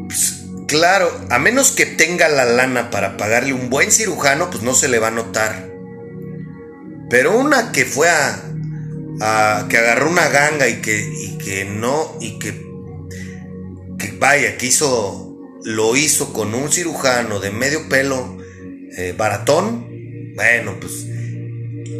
Pues, 0.08 0.44
claro, 0.66 1.08
a 1.30 1.38
menos 1.38 1.70
que 1.70 1.86
tenga 1.86 2.28
la 2.28 2.44
lana 2.44 2.90
para 2.90 3.16
pagarle 3.16 3.52
un 3.52 3.70
buen 3.70 3.92
cirujano, 3.92 4.50
pues 4.50 4.62
no 4.62 4.74
se 4.74 4.88
le 4.88 4.98
va 4.98 5.08
a 5.08 5.12
notar. 5.12 5.70
Pero 7.08 7.38
una 7.38 7.70
que 7.72 7.84
fue 7.84 8.08
a. 8.10 8.42
a- 9.20 9.66
que 9.68 9.78
agarró 9.78 10.10
una 10.10 10.28
ganga 10.28 10.68
y 10.68 10.80
que. 10.80 10.98
y 11.00 11.38
que 11.38 11.64
no. 11.64 12.16
y 12.20 12.38
que. 12.38 12.52
que 13.98 14.12
vaya, 14.18 14.56
que 14.56 14.66
hizo. 14.66 15.22
lo 15.62 15.96
hizo 15.96 16.32
con 16.32 16.54
un 16.54 16.70
cirujano 16.72 17.38
de 17.38 17.50
medio 17.52 17.88
pelo 17.88 18.36
eh, 18.96 19.14
baratón. 19.16 19.86
Bueno, 20.34 20.74
pues. 20.80 21.06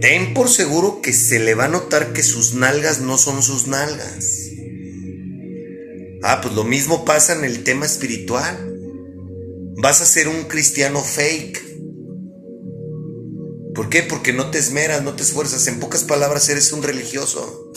Ten 0.01 0.35
por 0.35 0.49
seguro 0.49 1.01
que 1.03 1.13
se 1.13 1.39
le 1.39 1.55
va 1.55 1.67
a 1.67 1.69
notar 1.69 2.13
que 2.13 2.23
sus 2.23 2.55
nalgas 2.55 3.01
no 3.01 3.19
son 3.19 3.43
sus 3.43 3.67
nalgas. 3.67 4.51
Ah, 6.23 6.41
pues 6.43 6.55
lo 6.55 6.65
mismo 6.65 7.05
pasa 7.05 7.35
en 7.35 7.45
el 7.45 7.63
tema 7.63 7.87
espiritual. 7.87 8.73
Vas 9.77 10.01
a 10.01 10.07
ser 10.07 10.29
un 10.29 10.45
cristiano 10.45 11.01
fake. 11.01 11.63
¿Por 13.75 13.89
qué? 13.91 14.03
Porque 14.03 14.33
no 14.33 14.51
te 14.51 14.59
esmeras, 14.59 15.03
no 15.03 15.15
te 15.15 15.23
esfuerzas. 15.23 15.67
En 15.67 15.79
pocas 15.79 16.03
palabras, 16.03 16.49
eres 16.49 16.73
un 16.73 16.83
religioso. 16.83 17.73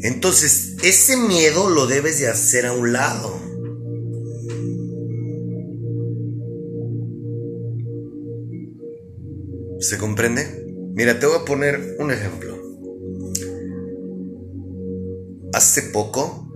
Entonces, 0.00 0.74
ese 0.82 1.16
miedo 1.16 1.70
lo 1.70 1.86
debes 1.86 2.20
de 2.20 2.28
hacer 2.28 2.66
a 2.66 2.72
un 2.72 2.92
lado. 2.92 3.40
¿Se 9.80 9.98
comprende? 9.98 10.64
Mira, 10.94 11.18
te 11.18 11.26
voy 11.26 11.36
a 11.36 11.44
poner 11.44 11.96
un 11.98 12.10
ejemplo. 12.10 12.56
Hace 15.52 15.82
poco, 15.82 16.50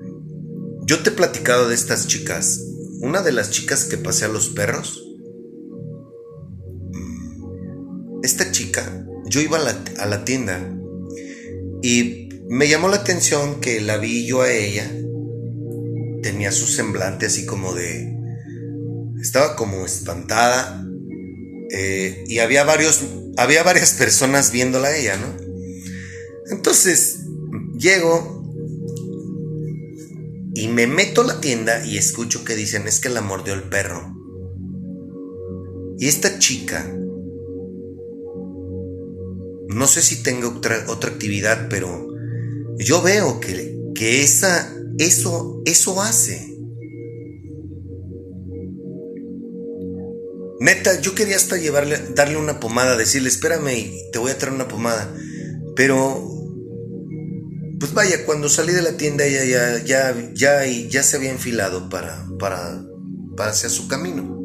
yo 0.86 1.02
te 1.02 1.10
he 1.10 1.12
platicado 1.12 1.68
de 1.68 1.74
estas 1.74 2.06
chicas. 2.06 2.60
Una 3.00 3.22
de 3.22 3.32
las 3.32 3.50
chicas 3.50 3.84
que 3.84 3.98
pasé 3.98 4.24
a 4.24 4.28
los 4.28 4.48
perros. 4.48 5.04
mm, 6.92 8.20
Esta 8.22 8.50
chica, 8.50 9.06
yo 9.26 9.40
iba 9.40 9.58
a 9.58 9.62
la, 9.62 9.84
a 9.98 10.06
la 10.06 10.24
tienda 10.24 10.76
y 11.82 12.28
me 12.48 12.68
llamó 12.68 12.88
la 12.88 12.96
atención 12.96 13.60
que 13.60 13.80
la 13.80 13.96
vi 13.96 14.26
yo 14.26 14.42
a 14.42 14.50
ella. 14.50 14.90
Tenía 16.22 16.52
su 16.52 16.66
semblante 16.66 17.26
así 17.26 17.46
como 17.46 17.74
de... 17.74 18.16
Estaba 19.20 19.56
como 19.56 19.84
espantada. 19.84 20.86
Eh, 21.72 22.24
y 22.26 22.38
había 22.38 22.64
varios... 22.64 23.02
Había 23.36 23.62
varias 23.62 23.92
personas 23.92 24.50
viéndola 24.50 24.88
a 24.88 24.96
ella, 24.96 25.16
¿no? 25.16 25.36
Entonces, 26.50 27.20
llego 27.78 28.40
y 30.54 30.68
me 30.68 30.86
meto 30.86 31.22
a 31.22 31.26
la 31.26 31.40
tienda 31.40 31.86
y 31.86 31.96
escucho 31.96 32.44
que 32.44 32.56
dicen 32.56 32.88
es 32.88 33.00
que 33.00 33.08
la 33.08 33.20
mordió 33.20 33.54
el 33.54 33.62
perro. 33.62 34.16
Y 35.98 36.08
esta 36.08 36.38
chica, 36.38 36.92
no 39.68 39.86
sé 39.86 40.02
si 40.02 40.22
tenga 40.22 40.48
otra, 40.48 40.86
otra 40.88 41.10
actividad, 41.10 41.68
pero 41.68 42.08
yo 42.78 43.00
veo 43.02 43.38
que, 43.38 43.78
que 43.94 44.22
esa, 44.22 44.74
eso, 44.98 45.62
eso 45.66 46.02
hace. 46.02 46.49
Neta, 50.60 51.00
yo 51.00 51.14
quería 51.14 51.36
hasta 51.36 51.56
llevarle, 51.56 51.98
darle 52.14 52.36
una 52.36 52.60
pomada, 52.60 52.94
decirle, 52.94 53.30
espérame 53.30 53.78
y 53.78 54.10
te 54.12 54.18
voy 54.18 54.30
a 54.30 54.36
traer 54.36 54.54
una 54.54 54.68
pomada. 54.68 55.10
Pero 55.74 56.30
pues 57.80 57.94
vaya, 57.94 58.26
cuando 58.26 58.50
salí 58.50 58.74
de 58.74 58.82
la 58.82 58.98
tienda 58.98 59.24
ella 59.24 59.42
ya, 59.46 59.82
ya, 59.82 60.32
ya, 60.34 60.66
ya 60.66 61.02
se 61.02 61.16
había 61.16 61.30
enfilado 61.30 61.88
para, 61.88 62.26
para, 62.38 62.84
para 63.38 63.52
hacia 63.52 63.70
su 63.70 63.88
camino. 63.88 64.38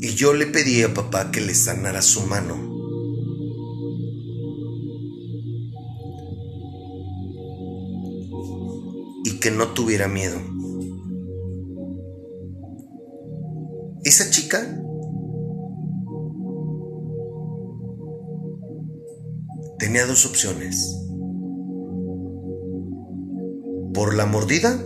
Y 0.00 0.14
yo 0.14 0.34
le 0.34 0.46
pedí 0.46 0.82
a 0.82 0.92
papá 0.92 1.30
que 1.30 1.40
le 1.40 1.54
sanara 1.54 2.02
su 2.02 2.22
mano. 2.22 2.56
Y 9.24 9.38
que 9.38 9.52
no 9.52 9.68
tuviera 9.68 10.08
miedo. 10.08 10.57
Esa 14.08 14.30
chica 14.30 14.60
tenía 19.78 20.06
dos 20.06 20.24
opciones. 20.24 20.96
Por 23.92 24.14
la 24.14 24.24
mordida, 24.24 24.82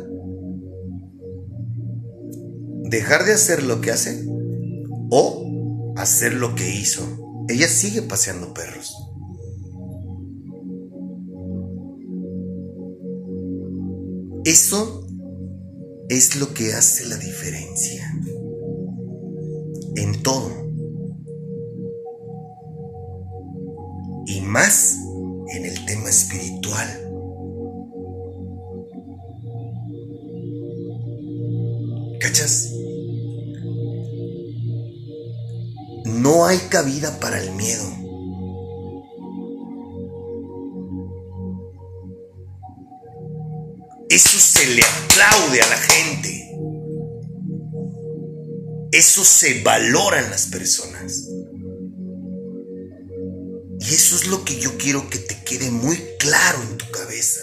dejar 2.90 3.24
de 3.24 3.34
hacer 3.34 3.62
lo 3.62 3.80
que 3.80 3.92
hace 3.92 4.26
o 5.12 5.94
hacer 5.96 6.34
lo 6.34 6.56
que 6.56 6.74
hizo. 6.74 7.46
Ella 7.48 7.68
sigue 7.68 8.02
paseando 8.02 8.52
perros. 8.52 8.92
Eso 14.44 15.06
es 16.08 16.34
lo 16.40 16.52
que 16.54 16.74
hace 16.74 17.06
la 17.06 17.18
diferencia. 17.18 18.12
En 19.96 20.22
todo. 20.22 20.62
y 24.26 24.40
más 24.40 24.98
en 25.48 25.66
el 25.66 25.84
tema 25.84 26.08
espiritual. 26.08 26.88
¿Cachas? 32.20 32.70
No 36.04 36.46
hay 36.46 36.58
cabida 36.70 37.18
para 37.20 37.42
el 37.42 37.50
miedo. 37.52 37.84
Eso 44.08 44.38
se 44.38 44.74
le 44.74 44.82
aplaude 44.82 45.62
a 45.62 45.68
la 45.68 45.76
gente. 45.76 46.41
Eso 48.92 49.24
se 49.24 49.62
valora 49.62 50.22
en 50.22 50.30
las 50.30 50.48
personas. 50.48 51.26
Y 53.80 53.84
eso 53.84 54.16
es 54.16 54.26
lo 54.26 54.44
que 54.44 54.60
yo 54.60 54.76
quiero 54.76 55.08
que 55.08 55.18
te 55.18 55.42
quede 55.44 55.70
muy 55.70 55.96
claro 56.18 56.62
en 56.62 56.76
tu 56.76 56.90
cabeza. 56.90 57.40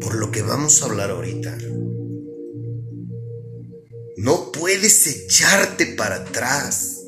Por 0.00 0.16
lo 0.16 0.32
que 0.32 0.42
vamos 0.42 0.82
a 0.82 0.86
hablar 0.86 1.10
ahorita. 1.10 1.56
No 4.16 4.50
puedes 4.50 5.06
echarte 5.06 5.86
para 5.86 6.16
atrás. 6.16 7.02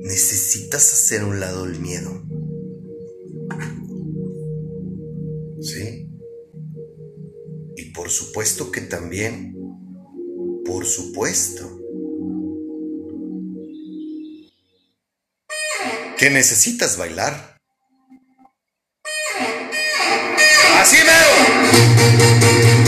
Necesitas 0.00 0.92
hacer 0.94 1.24
un 1.24 1.40
lado 1.40 1.66
el 1.66 1.78
miedo. 1.78 2.22
Supuesto 8.12 8.70
que 8.70 8.82
también, 8.82 9.54
por 10.64 10.86
supuesto, 10.86 11.80
que 16.16 16.30
necesitas 16.30 16.96
bailar. 16.96 17.56
Así 20.78 20.98
veo. 20.98 22.81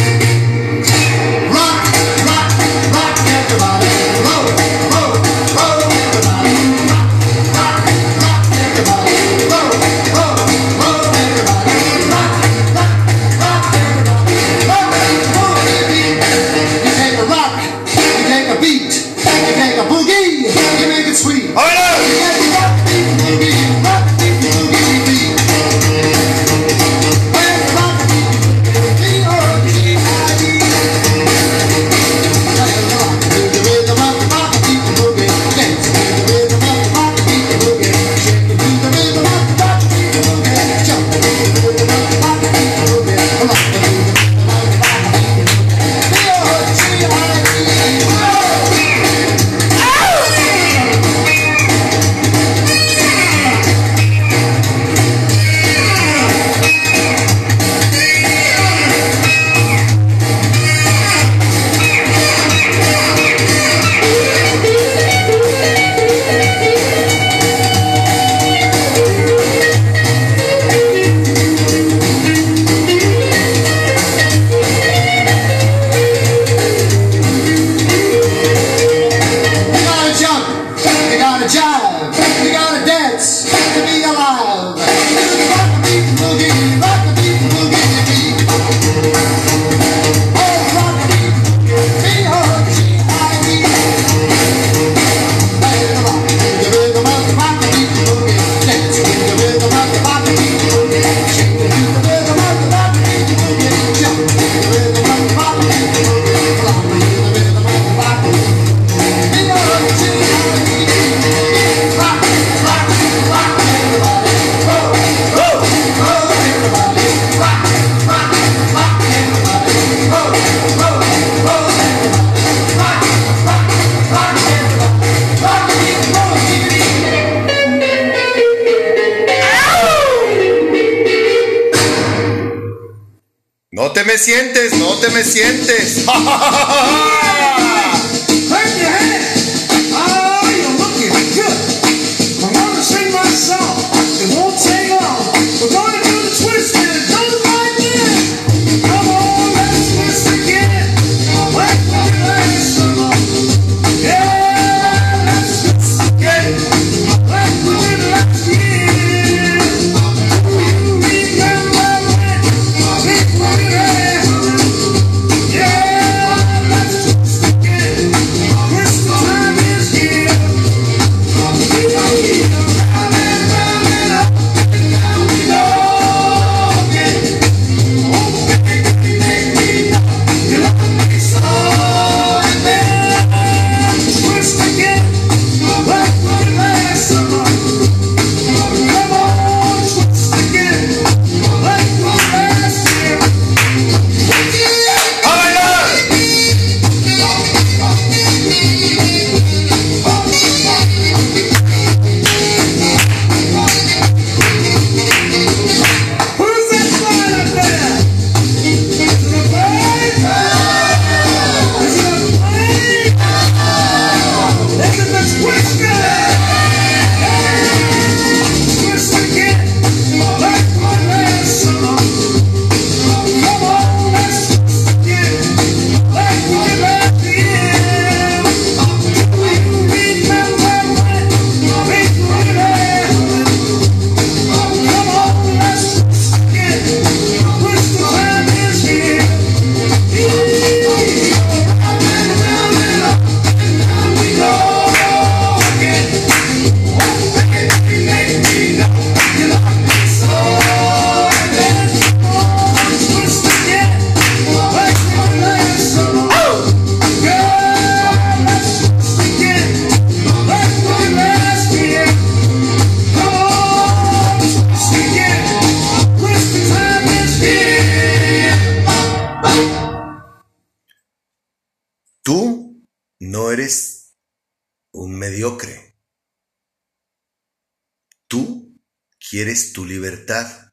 Quieres 279.34 279.72
tu 279.72 279.84
libertad. 279.84 280.72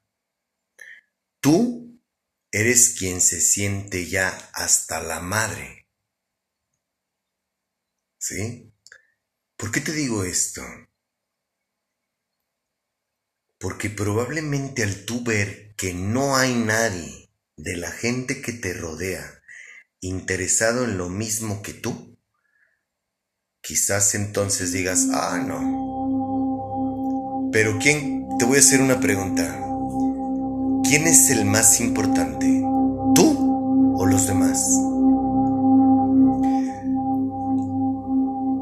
Tú 1.40 2.00
eres 2.52 2.94
quien 2.96 3.20
se 3.20 3.42
siente 3.42 4.08
ya 4.08 4.30
hasta 4.54 5.02
la 5.02 5.20
madre. 5.20 5.90
¿Sí? 8.20 8.72
¿Por 9.58 9.72
qué 9.72 9.82
te 9.82 9.94
digo 9.94 10.24
esto? 10.24 10.62
Porque 13.58 13.90
probablemente 13.90 14.84
al 14.84 15.06
tú 15.06 15.24
ver 15.24 15.74
que 15.76 15.96
no 15.96 16.38
hay 16.38 16.54
nadie 16.54 17.32
de 17.56 17.78
la 17.78 17.90
gente 17.90 18.44
que 18.44 18.54
te 18.54 18.74
rodea 18.76 19.42
interesado 20.02 20.84
en 20.84 21.00
lo 21.00 21.10
mismo 21.10 21.64
que 21.64 21.74
tú, 21.74 22.16
quizás 23.60 24.14
entonces 24.14 24.72
digas, 24.72 25.08
ah, 25.12 25.44
no. 25.44 25.91
Pero 27.52 27.78
¿quién? 27.80 28.28
Te 28.40 28.46
voy 28.46 28.58
a 28.58 28.60
hacer 28.60 28.82
una 28.82 29.00
pregunta. 29.00 29.44
¿Quién 30.84 31.06
es 31.06 31.30
el 31.30 31.46
más 31.46 31.82
importante? 31.82 32.48
¿Tú 33.14 33.96
o 33.98 34.06
los 34.06 34.28
demás? 34.28 34.62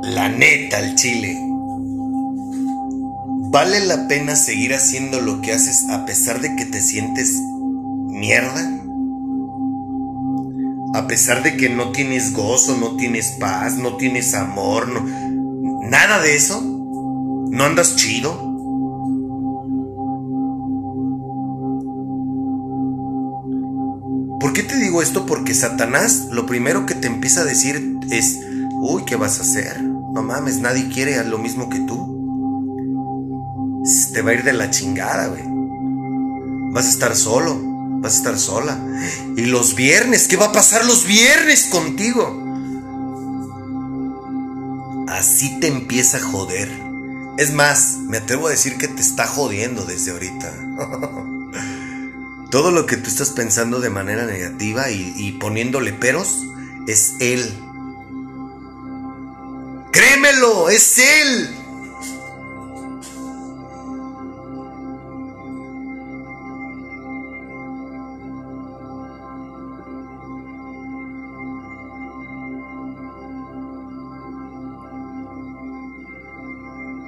La 0.02 0.30
neta, 0.30 0.80
el 0.80 0.95
chile. 0.95 1.38
¿Vale 3.52 3.86
la 3.86 4.08
pena 4.08 4.36
seguir 4.36 4.73
haciendo 4.73 5.21
lo 5.21 5.41
que 5.41 5.54
haces 5.54 5.88
a 5.89 6.06
pesar 6.06 6.41
de 6.41 6.56
que 6.56 6.65
te 6.65 6.82
sientes 6.82 7.32
mierda? 8.08 8.75
A 10.95 11.06
pesar 11.08 11.43
de 11.43 11.58
que 11.58 11.69
no 11.69 11.91
tienes 11.91 12.34
gozo, 12.34 12.75
no 12.75 12.95
tienes 12.95 13.32
paz, 13.39 13.78
no 13.78 13.97
tienes 13.97 14.34
amor, 14.34 14.88
nada 15.84 16.21
de 16.21 16.36
eso. 16.36 16.62
¿No 16.62 17.63
andas 17.63 17.95
chido? 17.95 18.48
¿Por 24.39 24.54
qué 24.54 24.63
te 24.63 24.78
digo 24.78 25.02
esto? 25.02 25.25
Porque 25.25 25.54
Satanás 25.54 26.28
lo 26.32 26.45
primero 26.45 26.86
que 26.86 26.95
te 26.95 27.08
empieza 27.08 27.41
a 27.41 27.45
decir 27.45 27.97
es, 28.10 28.39
uy, 28.82 29.04
¿qué 29.06 29.17
vas 29.17 29.39
a 29.39 29.41
hacer? 29.41 29.82
No 29.82 30.23
mames, 30.23 30.60
nadie 30.60 30.88
quiere 30.88 31.21
lo 31.25 31.38
mismo 31.38 31.69
que 31.69 31.80
tú. 31.82 32.17
Te 34.13 34.21
va 34.21 34.32
a 34.32 34.34
ir 34.34 34.43
de 34.43 34.54
la 34.54 34.69
chingada, 34.69 35.28
güey. 35.28 35.43
Vas 36.71 36.86
a 36.86 36.89
estar 36.89 37.15
solo, 37.15 37.60
vas 38.02 38.13
a 38.13 38.17
estar 38.17 38.39
sola. 38.39 38.80
Y 39.36 39.41
los 39.41 39.75
viernes, 39.75 40.28
¿qué 40.28 40.38
va 40.38 40.47
a 40.47 40.52
pasar 40.52 40.86
los 40.86 41.06
viernes 41.06 41.65
contigo? 41.65 42.45
Así 45.10 45.60
te 45.60 45.67
empieza 45.67 46.17
a 46.17 46.21
joder. 46.21 46.69
Es 47.38 47.54
más, 47.54 47.97
me 48.08 48.17
atrevo 48.17 48.47
a 48.47 48.52
decir 48.52 48.78
que 48.78 48.88
te 48.88 49.02
está 49.02 49.28
jodiendo 49.28 49.86
desde 49.86 50.12
ahorita. 50.12 50.54
Todo 52.49 52.71
lo 52.71 52.88
que 52.88 52.97
tú 52.97 53.09
estás 53.09 53.29
pensando 53.29 53.79
de 53.79 53.91
manera 53.91 54.25
negativa 54.25 54.89
y, 54.89 55.38
poniéndole 55.39 55.93
peros 55.93 56.45
es 56.88 57.13
él. 57.19 57.47
Créemelo, 59.91 60.69
es 60.69 60.97
él. 60.97 61.55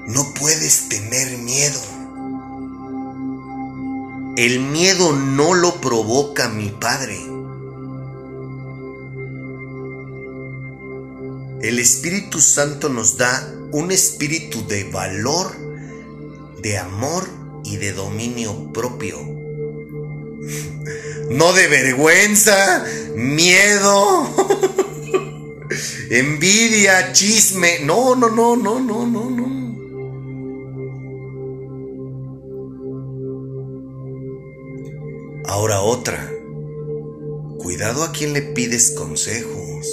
No 0.06 0.34
puedes 0.36 0.88
tener 0.90 1.38
miedo. 1.40 1.91
El 4.38 4.62
miedo 4.62 5.12
no 5.12 5.54
lo 5.54 5.82
provoca 5.82 6.48
mi 6.48 6.70
Padre. 6.70 7.20
El 11.62 11.80
Espíritu 11.80 12.40
Santo 12.40 12.88
nos 12.88 13.18
da 13.18 13.54
un 13.72 13.92
espíritu 13.92 14.66
de 14.66 14.86
valor, 14.86 15.52
de 16.62 16.78
amor 16.78 17.28
y 17.66 17.76
de 17.76 17.92
dominio 17.92 18.72
propio. 18.72 19.18
No 21.30 21.54
de 21.54 21.68
vergüenza, 21.70 22.84
miedo, 23.16 24.28
envidia, 26.10 27.14
chisme. 27.14 27.80
No, 27.86 28.16
no, 28.16 28.30
no, 28.30 28.58
no, 28.58 28.80
no, 28.80 29.06
no. 29.06 29.41
Ahora 35.62 35.82
otra. 35.84 36.28
Cuidado 37.60 38.02
a 38.02 38.12
quien 38.12 38.34
le 38.34 38.42
pides 38.42 38.96
consejos. 38.98 39.86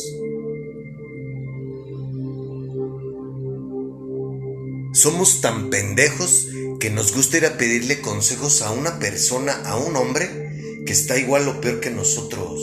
Somos 4.95 5.43
tan 5.43 5.69
pendejos 5.69 6.49
que 6.81 6.89
nos 6.89 7.15
gusta 7.15 7.37
ir 7.37 7.45
a 7.45 7.59
pedirle 7.59 8.01
consejos 8.01 8.63
a 8.63 8.71
una 8.71 8.99
persona, 8.99 9.53
a 9.67 9.77
un 9.77 9.95
hombre 9.97 10.81
que 10.87 10.95
está 10.95 11.19
igual 11.19 11.47
o 11.49 11.61
peor 11.61 11.81
que 11.81 11.91
nosotros. 11.91 12.63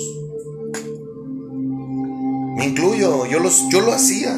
Me 2.58 2.66
incluyo, 2.66 3.28
yo, 3.28 3.38
los, 3.38 3.70
yo 3.70 3.82
lo 3.82 3.94
hacía. 3.94 4.34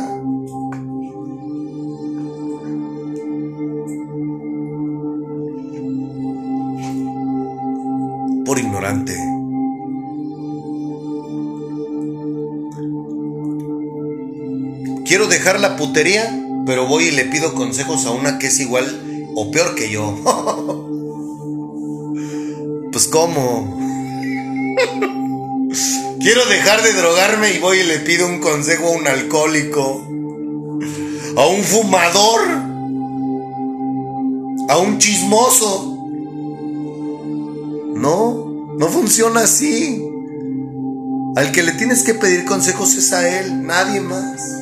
Quiero 15.05 15.27
dejar 15.27 15.59
la 15.59 15.77
putería, 15.77 16.43
pero 16.65 16.85
voy 16.85 17.05
y 17.05 17.11
le 17.11 17.25
pido 17.25 17.53
consejos 17.53 18.05
a 18.05 18.11
una 18.11 18.39
que 18.39 18.47
es 18.47 18.59
igual 18.59 19.29
o 19.35 19.51
peor 19.51 19.73
que 19.73 19.89
yo. 19.89 20.13
pues 22.91 23.07
cómo. 23.07 23.77
Quiero 26.19 26.45
dejar 26.45 26.83
de 26.83 26.93
drogarme 26.93 27.53
y 27.53 27.59
voy 27.59 27.79
y 27.79 27.83
le 27.83 27.99
pido 27.99 28.27
un 28.27 28.39
consejo 28.39 28.87
a 28.87 28.91
un 28.91 29.07
alcohólico, 29.07 30.05
a 31.37 31.47
un 31.47 31.63
fumador, 31.63 32.41
a 34.67 34.77
un 34.77 34.97
chismoso. 34.97 35.93
No, 37.95 38.46
no 38.77 38.87
funciona 38.89 39.41
así. 39.41 40.03
Al 41.35 41.51
que 41.51 41.63
le 41.63 41.71
tienes 41.73 42.03
que 42.03 42.13
pedir 42.13 42.45
consejos 42.45 42.95
es 42.95 43.11
a 43.13 43.27
él, 43.39 43.65
nadie 43.65 44.01
más. 44.01 44.53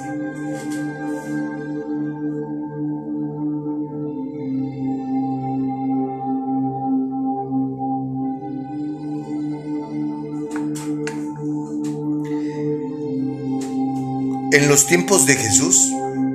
En 14.52 14.70
los 14.70 14.86
tiempos 14.86 15.26
de 15.26 15.36
Jesús, 15.36 15.90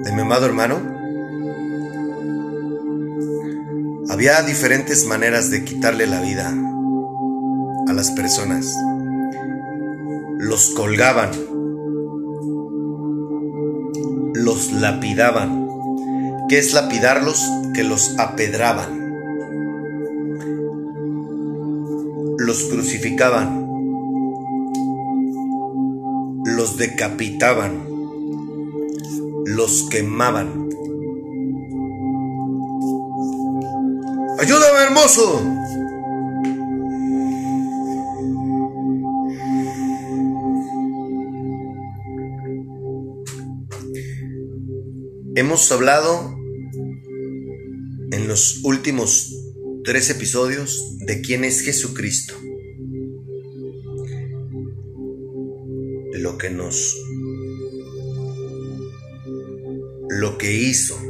de 0.05 0.13
mi 0.13 0.21
amado 0.21 0.45
hermano, 0.45 0.79
había 4.11 4.43
diferentes 4.43 5.07
maneras 5.07 5.51
de 5.51 5.65
quitarle 5.65 6.07
la 6.07 6.21
vida 6.21 6.70
a 7.89 7.93
las 7.93 8.11
personas. 8.13 8.75
Los 10.39 10.71
colgaban, 10.71 11.31
los 14.35 14.73
lapidaban. 14.73 15.69
¿Qué 16.49 16.59
es 16.59 16.73
lapidarlos? 16.73 17.49
Que 17.75 17.85
los 17.85 18.19
apedraban. 18.19 18.99
Los 22.39 22.65
crucificaban. 22.65 23.67
Los 26.45 26.77
decapitaban 26.77 27.91
los 29.45 29.89
quemaban. 29.91 30.69
¡Ayúdame, 34.39 34.79
hermoso! 34.87 35.43
Hemos 45.37 45.71
hablado 45.71 46.37
en 48.11 48.27
los 48.27 48.65
últimos 48.65 49.33
tres 49.85 50.11
episodios 50.11 50.97
de 50.99 51.21
quién 51.21 51.45
es 51.45 51.61
Jesucristo. 51.61 52.35
Lo 56.15 56.37
que 56.37 56.51
nos 56.51 56.97
lo 60.09 60.37
que 60.37 60.53
hizo, 60.53 61.01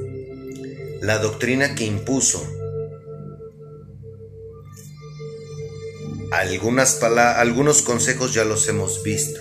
la 1.01 1.19
doctrina 1.19 1.75
que 1.75 1.87
impuso, 1.87 2.47
algunas 6.31 7.03
algunos 7.03 7.81
consejos 7.81 8.35
ya 8.35 8.45
los 8.45 8.69
hemos 8.69 9.03
visto. 9.03 9.41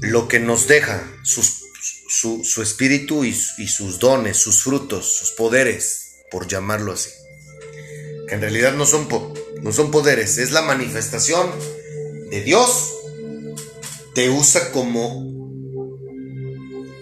Lo 0.00 0.28
que 0.28 0.38
nos 0.40 0.66
deja 0.68 1.02
sus- 1.22 1.64
su, 2.08 2.44
su 2.44 2.62
espíritu 2.62 3.24
y, 3.24 3.32
sus 3.34 3.98
dones, 3.98 4.36
sus 4.36 4.62
frutos, 4.62 5.12
sus 5.18 5.30
poderes, 5.32 6.16
por 6.30 6.46
llamarlo 6.48 6.92
así. 6.92 7.10
Que 8.28 8.34
en 8.34 8.40
realidad 8.40 8.74
no 8.74 8.86
son, 8.86 9.08
no 9.62 9.72
son 9.72 9.90
poderes, 9.90 10.38
es 10.38 10.52
la 10.52 10.62
manifestación 10.62 11.50
de 12.30 12.42
Dios. 12.42 12.94
Te 14.14 14.30
usa 14.30 14.70
como 14.72 15.28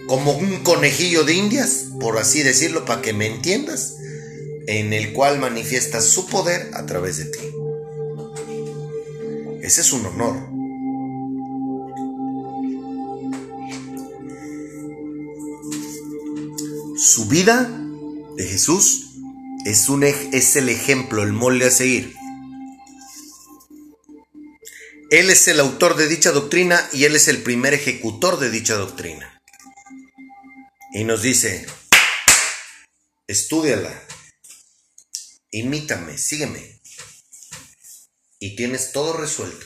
como 0.07 0.31
un 0.31 0.63
conejillo 0.63 1.25
de 1.25 1.33
indias, 1.33 1.87
por 1.99 2.17
así 2.17 2.41
decirlo, 2.41 2.85
para 2.85 3.01
que 3.01 3.11
me 3.11 3.27
entiendas, 3.27 3.95
en 4.65 4.93
el 4.93 5.11
cual 5.11 5.37
manifiesta 5.37 5.99
su 5.99 6.27
poder 6.27 6.71
a 6.73 6.85
través 6.85 7.17
de 7.17 7.25
ti. 7.25 7.39
Ese 9.61 9.81
es 9.81 9.91
un 9.91 10.05
honor. 10.05 10.37
Su 17.07 17.25
vida 17.27 17.71
de 18.35 18.45
Jesús 18.45 19.11
es, 19.63 20.55
el 20.57 20.67
ejemplo, 20.67 21.23
el 21.23 21.31
molde 21.31 21.67
a 21.67 21.71
seguir. 21.71 22.13
Él 25.09 25.29
es 25.29 25.47
el 25.47 25.61
autor 25.61 25.95
de 25.95 26.09
dicha 26.09 26.33
doctrina 26.33 26.85
y 26.91 27.05
él 27.05 27.15
es 27.15 27.29
el 27.29 27.43
primer 27.43 27.73
ejecutor 27.73 28.39
de 28.39 28.49
dicha 28.49 28.75
doctrina. 28.75 29.41
Y 30.91 31.05
nos 31.05 31.21
dice, 31.21 31.65
estúdiala, 33.25 34.03
imítame, 35.51 36.17
sígueme. 36.17 36.81
Y 38.37 38.57
tienes 38.57 38.91
todo 38.91 39.13
resuelto. 39.15 39.65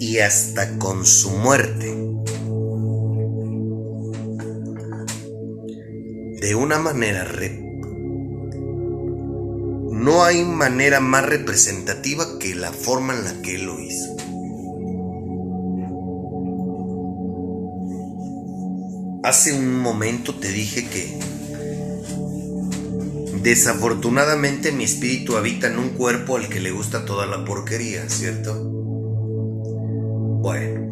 Y 0.00 0.18
hasta 0.18 0.80
con 0.80 1.06
su 1.06 1.30
muerte. 1.30 2.13
De 6.44 6.54
una 6.54 6.78
manera 6.78 7.26
no 9.90 10.24
hay 10.24 10.44
manera 10.44 11.00
más 11.00 11.24
representativa 11.24 12.38
que 12.38 12.54
la 12.54 12.70
forma 12.70 13.14
en 13.14 13.24
la 13.24 13.40
que 13.40 13.54
él 13.54 13.64
lo 13.64 13.80
hizo. 13.80 14.14
Hace 19.22 19.54
un 19.54 19.80
momento 19.80 20.34
te 20.34 20.52
dije 20.52 20.86
que 20.86 21.18
desafortunadamente 23.42 24.70
mi 24.70 24.84
espíritu 24.84 25.38
habita 25.38 25.68
en 25.68 25.78
un 25.78 25.88
cuerpo 25.94 26.36
al 26.36 26.50
que 26.50 26.60
le 26.60 26.72
gusta 26.72 27.06
toda 27.06 27.24
la 27.24 27.42
porquería, 27.46 28.06
¿cierto? 28.10 28.52
Bueno. 30.42 30.83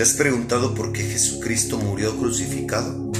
¿Te 0.00 0.04
has 0.04 0.14
preguntado 0.14 0.74
por 0.74 0.92
qué 0.92 1.02
Jesucristo 1.02 1.76
murió 1.78 2.16
crucificado? 2.16 3.12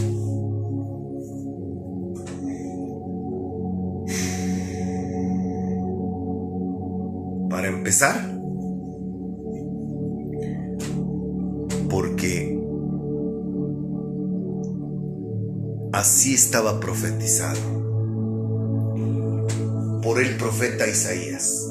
Para 7.51 7.69
empezar, 7.69 8.35
porque 11.91 12.59
así 15.93 16.33
estaba 16.33 16.81
profetizado 16.81 17.61
por 20.03 20.19
el 20.19 20.35
profeta 20.39 20.89
Isaías 20.89 21.71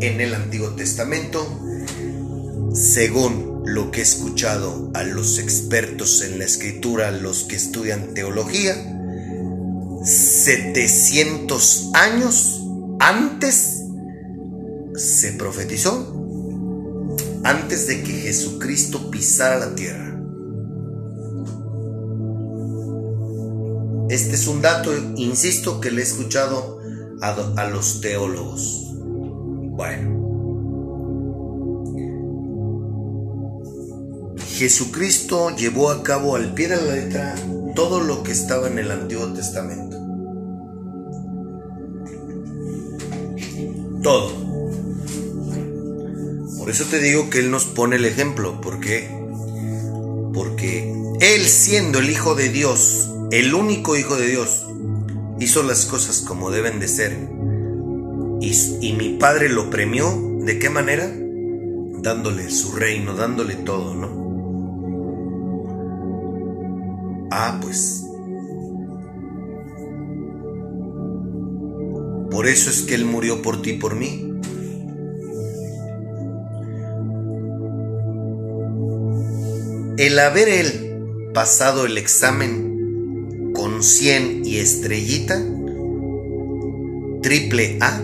en 0.00 0.20
el 0.20 0.34
Antiguo 0.34 0.70
Testamento, 0.70 1.46
según 2.72 3.57
lo 3.68 3.90
que 3.90 4.00
he 4.00 4.02
escuchado 4.02 4.90
a 4.94 5.02
los 5.02 5.38
expertos 5.38 6.22
en 6.22 6.38
la 6.38 6.44
escritura, 6.44 7.10
los 7.10 7.44
que 7.44 7.56
estudian 7.56 8.14
teología, 8.14 8.74
700 10.02 11.90
años 11.92 12.62
antes 12.98 13.82
se 14.94 15.32
profetizó 15.32 16.14
antes 17.44 17.86
de 17.86 18.02
que 18.02 18.12
Jesucristo 18.12 19.10
pisara 19.10 19.58
la 19.58 19.74
tierra. 19.74 20.18
Este 24.08 24.34
es 24.34 24.46
un 24.48 24.62
dato, 24.62 24.90
insisto, 25.16 25.80
que 25.80 25.90
le 25.90 26.00
he 26.00 26.04
escuchado 26.04 26.78
a, 27.20 27.30
a 27.56 27.68
los 27.68 28.00
teólogos. 28.00 28.86
Bueno. 28.94 30.17
Jesucristo 34.58 35.54
llevó 35.54 35.88
a 35.88 36.02
cabo 36.02 36.34
al 36.34 36.52
pie 36.52 36.66
de 36.66 36.74
la 36.74 36.92
letra 36.96 37.36
todo 37.76 38.00
lo 38.00 38.24
que 38.24 38.32
estaba 38.32 38.66
en 38.66 38.80
el 38.80 38.90
Antiguo 38.90 39.32
Testamento. 39.32 39.96
Todo. 44.02 44.32
Por 46.58 46.68
eso 46.68 46.86
te 46.90 46.98
digo 46.98 47.30
que 47.30 47.38
Él 47.38 47.52
nos 47.52 47.66
pone 47.66 47.94
el 47.94 48.04
ejemplo. 48.04 48.60
¿Por 48.60 48.80
qué? 48.80 49.08
Porque 50.34 50.92
Él 51.20 51.42
siendo 51.46 52.00
el 52.00 52.10
Hijo 52.10 52.34
de 52.34 52.48
Dios, 52.48 53.10
el 53.30 53.54
único 53.54 53.96
Hijo 53.96 54.16
de 54.16 54.26
Dios, 54.26 54.66
hizo 55.38 55.62
las 55.62 55.86
cosas 55.86 56.18
como 56.22 56.50
deben 56.50 56.80
de 56.80 56.88
ser. 56.88 57.16
Y, 58.40 58.88
y 58.88 58.92
mi 58.94 59.18
Padre 59.20 59.50
lo 59.50 59.70
premió. 59.70 60.12
¿De 60.40 60.58
qué 60.58 60.68
manera? 60.68 61.08
Dándole 62.02 62.50
su 62.50 62.72
reino, 62.72 63.14
dándole 63.14 63.54
todo, 63.54 63.94
¿no? 63.94 64.27
Ah, 67.30 67.58
pues. 67.62 68.04
Por 72.30 72.46
eso 72.46 72.70
es 72.70 72.82
que 72.82 72.94
Él 72.94 73.04
murió 73.04 73.42
por 73.42 73.62
ti 73.62 73.70
y 73.70 73.78
por 73.78 73.96
mí. 73.96 74.28
El 79.98 80.16
haber 80.20 80.48
él 80.48 81.32
pasado 81.34 81.84
el 81.84 81.98
examen 81.98 83.52
con 83.52 83.82
100 83.82 84.42
y 84.44 84.58
estrellita, 84.58 85.42
triple 87.20 87.78
A, 87.80 88.00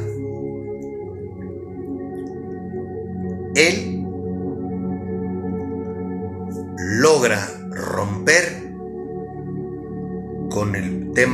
él 3.54 3.84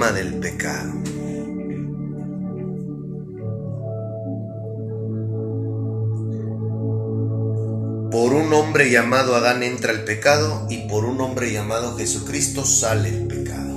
del 0.09 0.41
pecado. 0.41 0.95
Por 8.11 8.33
un 8.33 8.53
hombre 8.55 8.91
llamado 8.91 9.37
Adán 9.37 9.63
entra 9.63 9.93
el 9.93 10.05
pecado 10.05 10.67
y 10.71 10.89
por 10.89 11.05
un 11.05 11.21
hombre 11.21 11.53
llamado 11.53 11.97
Jesucristo 11.97 12.65
sale 12.65 13.11
el 13.11 13.27
pecado. 13.27 13.71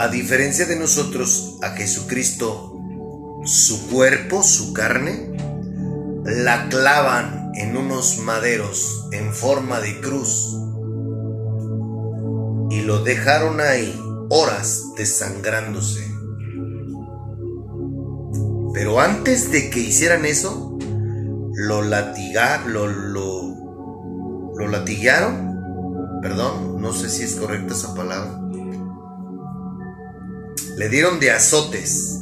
A 0.00 0.08
diferencia 0.08 0.64
de 0.64 0.76
nosotros, 0.76 1.58
a 1.62 1.72
Jesucristo, 1.72 2.80
su 3.44 3.88
cuerpo, 3.88 4.42
su 4.42 4.72
carne, 4.72 5.30
la 6.24 6.68
clavan 6.70 7.39
en 7.54 7.76
unos 7.76 8.18
maderos 8.18 9.08
en 9.12 9.32
forma 9.32 9.80
de 9.80 10.00
cruz 10.00 10.56
y 12.70 12.82
lo 12.82 13.02
dejaron 13.02 13.60
ahí 13.60 14.00
horas 14.30 14.92
desangrándose. 14.96 16.08
Pero 18.72 19.00
antes 19.00 19.50
de 19.50 19.68
que 19.68 19.80
hicieran 19.80 20.24
eso, 20.24 20.78
lo 21.54 21.82
latigaron, 21.82 23.12
lo, 23.12 24.54
lo, 24.54 24.68
latigaron, 24.68 26.20
perdón, 26.22 26.80
no 26.80 26.92
sé 26.92 27.10
si 27.10 27.24
es 27.24 27.34
correcta 27.34 27.74
esa 27.74 27.94
palabra. 27.94 28.40
Le 30.76 30.88
dieron 30.88 31.18
de 31.18 31.32
azotes. 31.32 32.20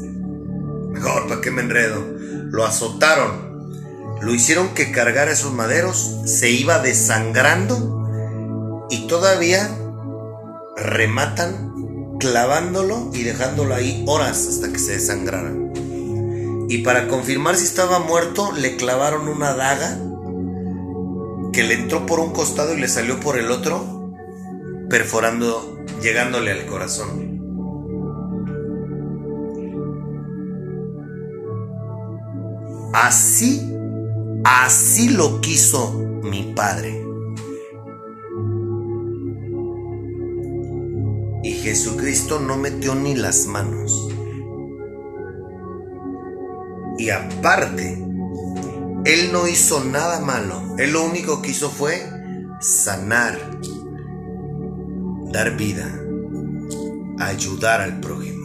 Mejor, 0.90 1.28
¿para 1.28 1.40
qué 1.42 1.50
me 1.50 1.62
enredo? 1.62 2.02
Lo 2.50 2.64
azotaron. 2.64 3.47
Lo 4.20 4.34
hicieron 4.34 4.74
que 4.74 4.92
cargara 4.92 5.32
esos 5.32 5.52
maderos. 5.52 6.20
Se 6.24 6.50
iba 6.50 6.78
desangrando. 6.78 7.96
Y 8.90 9.06
todavía 9.06 9.68
rematan 10.76 11.68
clavándolo 12.18 13.10
y 13.12 13.22
dejándolo 13.22 13.74
ahí 13.74 14.04
horas 14.06 14.46
hasta 14.48 14.72
que 14.72 14.78
se 14.78 14.92
desangrara. 14.92 15.52
Y 16.68 16.78
para 16.78 17.08
confirmar 17.08 17.56
si 17.56 17.64
estaba 17.64 17.98
muerto, 17.98 18.52
le 18.52 18.76
clavaron 18.76 19.28
una 19.28 19.54
daga 19.54 19.98
que 21.52 21.62
le 21.62 21.74
entró 21.74 22.06
por 22.06 22.20
un 22.20 22.32
costado 22.32 22.74
y 22.74 22.80
le 22.80 22.88
salió 22.88 23.20
por 23.20 23.38
el 23.38 23.50
otro, 23.50 24.12
perforando, 24.90 25.78
llegándole 26.02 26.52
al 26.52 26.66
corazón. 26.66 27.28
Así, 32.92 33.77
así 34.44 35.08
lo 35.08 35.40
quiso 35.40 35.92
mi 36.22 36.52
padre. 36.54 37.04
Y 41.42 41.52
Jesucristo 41.52 42.40
no 42.40 42.56
metió 42.56 42.94
ni 42.94 43.14
las 43.14 43.46
manos. 43.46 44.08
Y 46.98 47.10
aparte, 47.10 48.04
Él 49.04 49.32
no 49.32 49.46
hizo 49.46 49.84
nada 49.84 50.20
malo. 50.20 50.76
Él 50.78 50.92
lo 50.92 51.04
único 51.04 51.40
que 51.40 51.50
hizo 51.50 51.70
fue 51.70 52.02
sanar, 52.60 53.38
dar 55.32 55.56
vida, 55.56 55.88
ayudar 57.20 57.80
al 57.80 58.00
prójimo. 58.00 58.37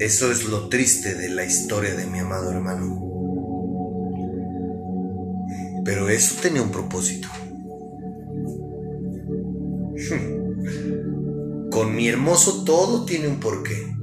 Eso 0.00 0.30
es 0.30 0.44
lo 0.44 0.68
triste 0.68 1.14
de 1.16 1.28
la 1.28 1.44
historia 1.44 1.94
de 1.94 2.06
mi 2.06 2.20
amado 2.20 2.52
hermano. 2.52 3.04
Pero 5.84 6.08
eso 6.08 6.36
tenía 6.40 6.62
un 6.62 6.70
propósito. 6.70 7.28
Con 11.70 11.96
mi 11.96 12.08
hermoso 12.08 12.64
todo 12.64 13.04
tiene 13.04 13.26
un 13.26 13.40
porqué. 13.40 13.96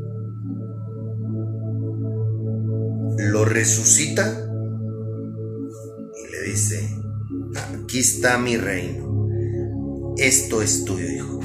Lo 3.18 3.46
resucita 3.46 4.50
y 6.14 6.32
le 6.32 6.42
dice, 6.52 6.90
aquí 7.56 8.00
está 8.00 8.38
mi 8.38 8.58
reino. 8.58 9.30
Esto 10.18 10.62
es 10.62 10.84
tuyo, 10.84 11.10
hijo. 11.10 11.40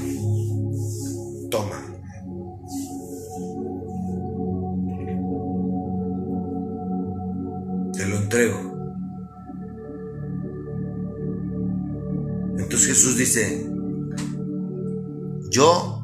Dice, 13.31 13.65
yo 15.51 16.03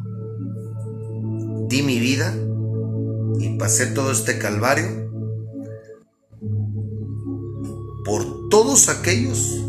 di 1.68 1.82
mi 1.82 2.00
vida 2.00 2.34
y 3.38 3.58
pasé 3.58 3.88
todo 3.88 4.14
este 4.14 4.40
calvario 4.40 5.12
por 8.06 8.48
todos 8.50 8.88
aquellos 8.88 9.62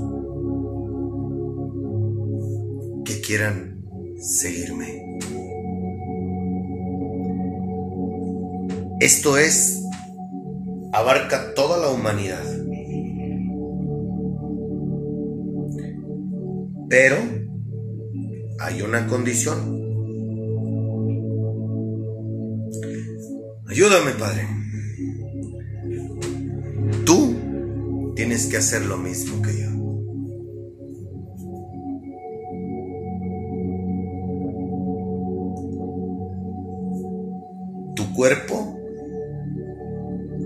que 3.05 3.21
quieran 3.23 3.85
seguirme. 4.21 5.19
Esto 9.01 9.37
es, 9.37 9.83
abarca 10.93 11.55
toda 11.55 11.79
la 11.79 11.89
humanidad. 11.89 12.45
Pero 16.89 17.38
hay 18.59 18.83
una 18.83 19.07
condición. 19.07 19.79
Ayúdame, 23.69 24.13
Padre. 24.13 24.49
Tú 27.05 28.13
tienes 28.17 28.47
que 28.47 28.57
hacer 28.57 28.85
lo 28.87 28.97
mismo 28.97 29.41
que 29.43 29.53
yo. 29.53 29.69
Tu 37.95 38.15
cuerpo, 38.15 38.79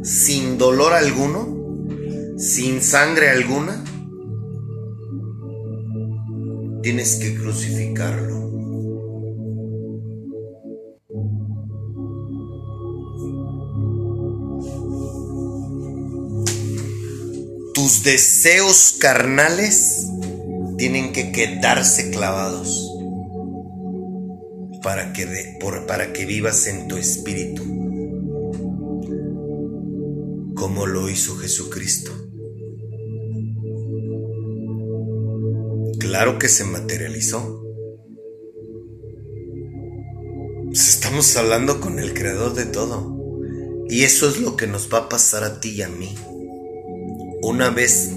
sin 0.03 0.59
dolor 0.59 0.93
alguno, 0.93 2.37
sin 2.37 2.83
sangre 2.83 3.31
alguna, 3.31 3.83
tienes 6.83 7.17
que 7.17 7.35
crucificarlo. 7.35 8.51
Tus 17.75 18.03
deseos 18.05 18.95
carnales 19.01 20.07
tienen 20.77 21.13
que 21.13 21.33
quedarse 21.33 22.11
clavados 22.11 22.89
para 24.83 25.13
que, 25.13 25.57
por- 25.61 25.87
para 25.87 26.13
que 26.13 26.27
vivas 26.27 26.67
en 26.67 26.89
tu 26.89 26.97
espíritu, 26.97 27.63
como 30.55 30.87
lo 30.87 31.09
hizo 31.09 31.37
Jesucristo. 31.37 32.13
Claro 36.13 36.39
que 36.39 36.51
se 36.51 36.65
materializó. 36.65 37.65
Pues 40.67 40.89
Estamos 40.91 41.35
hablando 41.39 41.81
con 41.81 41.99
el 41.99 42.13
creador 42.13 42.53
de 42.53 42.67
todo. 42.67 43.17
Y 43.89 44.03
eso 44.03 44.29
es 44.29 44.39
lo 44.39 44.55
que 44.55 44.67
nos 44.67 44.93
va 44.93 44.99
a 44.99 45.09
pasar 45.09 45.43
a 45.43 45.59
ti 45.59 45.71
y 45.71 45.81
a 45.81 45.89
mí. 45.89 46.15
Una 47.41 47.71
vez, 47.71 48.11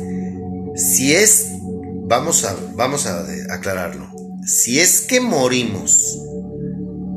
si 0.76 1.14
es, 1.14 1.48
vamos 2.06 2.44
a, 2.44 2.58
vamos 2.76 3.06
a 3.06 3.26
aclararlo. 3.54 4.12
Si 4.46 4.82
es 4.82 5.00
que 5.00 5.22
morimos 5.22 6.20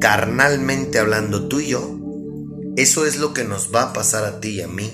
carnalmente 0.01 1.01
hablando 1.01 1.49
tú 1.49 1.59
y 1.59 1.71
yo, 1.71 1.99
eso 2.77 3.05
es 3.05 3.17
lo 3.17 3.35
que 3.35 3.43
nos 3.43 3.75
va 3.75 3.83
a 3.83 3.93
pasar 3.93 4.23
a 4.23 4.39
ti 4.39 4.51
y 4.51 4.61
a 4.61 4.69
mí 4.69 4.89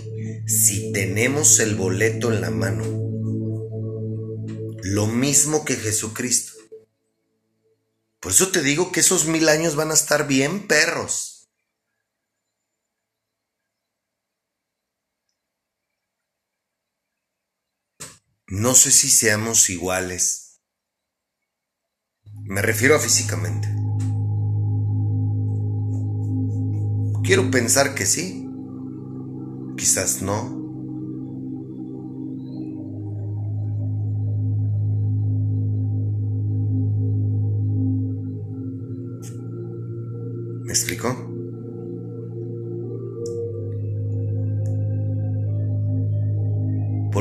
si 0.46 0.92
tenemos 0.92 1.60
el 1.60 1.74
boleto 1.74 2.32
en 2.32 2.40
la 2.40 2.50
mano. 2.50 3.03
Lo 4.86 5.06
mismo 5.06 5.64
que 5.64 5.76
Jesucristo. 5.76 6.52
Por 8.20 8.32
eso 8.32 8.52
te 8.52 8.60
digo 8.60 8.92
que 8.92 9.00
esos 9.00 9.24
mil 9.24 9.48
años 9.48 9.76
van 9.76 9.90
a 9.90 9.94
estar 9.94 10.26
bien 10.26 10.66
perros. 10.66 11.48
No 18.46 18.74
sé 18.74 18.90
si 18.90 19.08
seamos 19.08 19.70
iguales. 19.70 20.60
Me 22.42 22.60
refiero 22.60 22.94
a 22.94 22.98
físicamente. 22.98 23.66
Quiero 27.24 27.50
pensar 27.50 27.94
que 27.94 28.04
sí. 28.04 28.46
Quizás 29.78 30.20
no. 30.20 30.63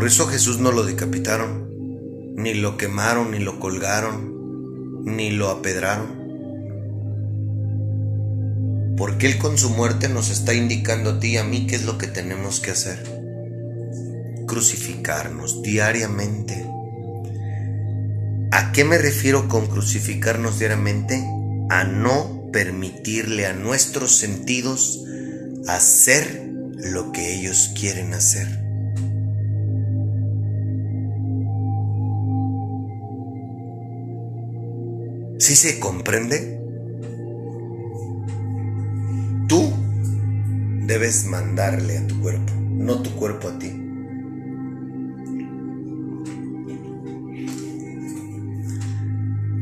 Por 0.03 0.09
eso 0.09 0.27
Jesús 0.27 0.59
no 0.59 0.73
lo 0.73 0.83
decapitaron, 0.83 2.35
ni 2.35 2.53
lo 2.55 2.75
quemaron, 2.75 3.31
ni 3.31 3.39
lo 3.39 3.57
colgaron, 3.61 5.05
ni 5.05 5.31
lo 5.31 5.49
apedraron. 5.49 6.19
Porque 8.97 9.27
Él 9.27 9.37
con 9.37 9.57
su 9.57 9.69
muerte 9.69 10.09
nos 10.09 10.29
está 10.29 10.53
indicando 10.53 11.11
a 11.11 11.19
ti 11.21 11.27
y 11.29 11.37
a 11.37 11.45
mí 11.45 11.67
qué 11.67 11.77
es 11.77 11.85
lo 11.85 11.97
que 11.97 12.07
tenemos 12.07 12.59
que 12.59 12.71
hacer. 12.71 13.01
Crucificarnos 14.45 15.61
diariamente. 15.63 16.69
¿A 18.51 18.73
qué 18.73 18.83
me 18.83 18.97
refiero 18.97 19.47
con 19.47 19.67
crucificarnos 19.67 20.59
diariamente? 20.59 21.23
A 21.69 21.85
no 21.85 22.49
permitirle 22.51 23.45
a 23.45 23.53
nuestros 23.53 24.17
sentidos 24.17 25.01
hacer 25.65 26.51
lo 26.75 27.13
que 27.13 27.35
ellos 27.35 27.71
quieren 27.79 28.13
hacer. 28.13 28.62
¿Sí 35.43 35.57
se 35.57 35.77
comprende? 35.77 36.57
Tú 39.49 39.73
debes 40.87 41.25
mandarle 41.25 41.97
a 41.97 42.07
tu 42.07 42.21
cuerpo, 42.21 42.53
no 42.57 43.01
tu 43.01 43.09
cuerpo 43.15 43.49
a 43.49 43.59
ti. 43.59 43.67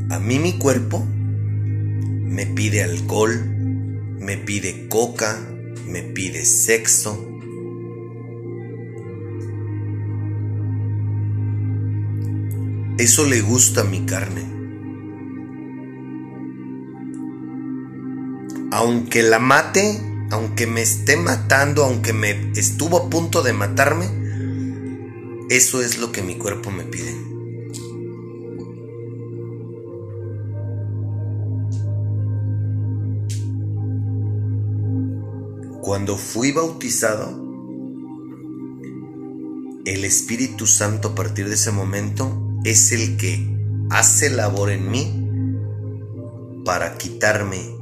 A 0.08 0.20
mí 0.20 0.38
mi 0.38 0.56
cuerpo 0.56 1.04
me 1.04 2.46
pide 2.46 2.84
alcohol, 2.84 3.44
me 4.20 4.36
pide 4.36 4.86
coca, 4.86 5.36
me 5.88 6.04
pide 6.04 6.44
sexo. 6.44 7.40
Eso 12.98 13.26
le 13.26 13.40
gusta 13.40 13.80
a 13.80 13.84
mi 13.84 14.06
carne. 14.06 14.51
aunque 18.72 19.22
la 19.22 19.38
mate, 19.38 20.00
aunque 20.30 20.66
me 20.66 20.80
esté 20.80 21.18
matando, 21.18 21.84
aunque 21.84 22.14
me 22.14 22.50
estuvo 22.52 22.96
a 22.96 23.10
punto 23.10 23.42
de 23.42 23.52
matarme, 23.52 24.08
eso 25.50 25.82
es 25.82 25.98
lo 25.98 26.10
que 26.10 26.22
mi 26.22 26.38
cuerpo 26.38 26.70
me 26.70 26.84
pide. 26.84 27.14
Cuando 35.82 36.16
fui 36.16 36.52
bautizado, 36.52 37.28
el 39.84 40.04
Espíritu 40.06 40.66
Santo 40.66 41.08
a 41.08 41.14
partir 41.14 41.46
de 41.46 41.56
ese 41.56 41.72
momento 41.72 42.58
es 42.64 42.90
el 42.92 43.18
que 43.18 43.54
hace 43.90 44.30
labor 44.30 44.70
en 44.70 44.90
mí 44.90 46.64
para 46.64 46.96
quitarme 46.96 47.81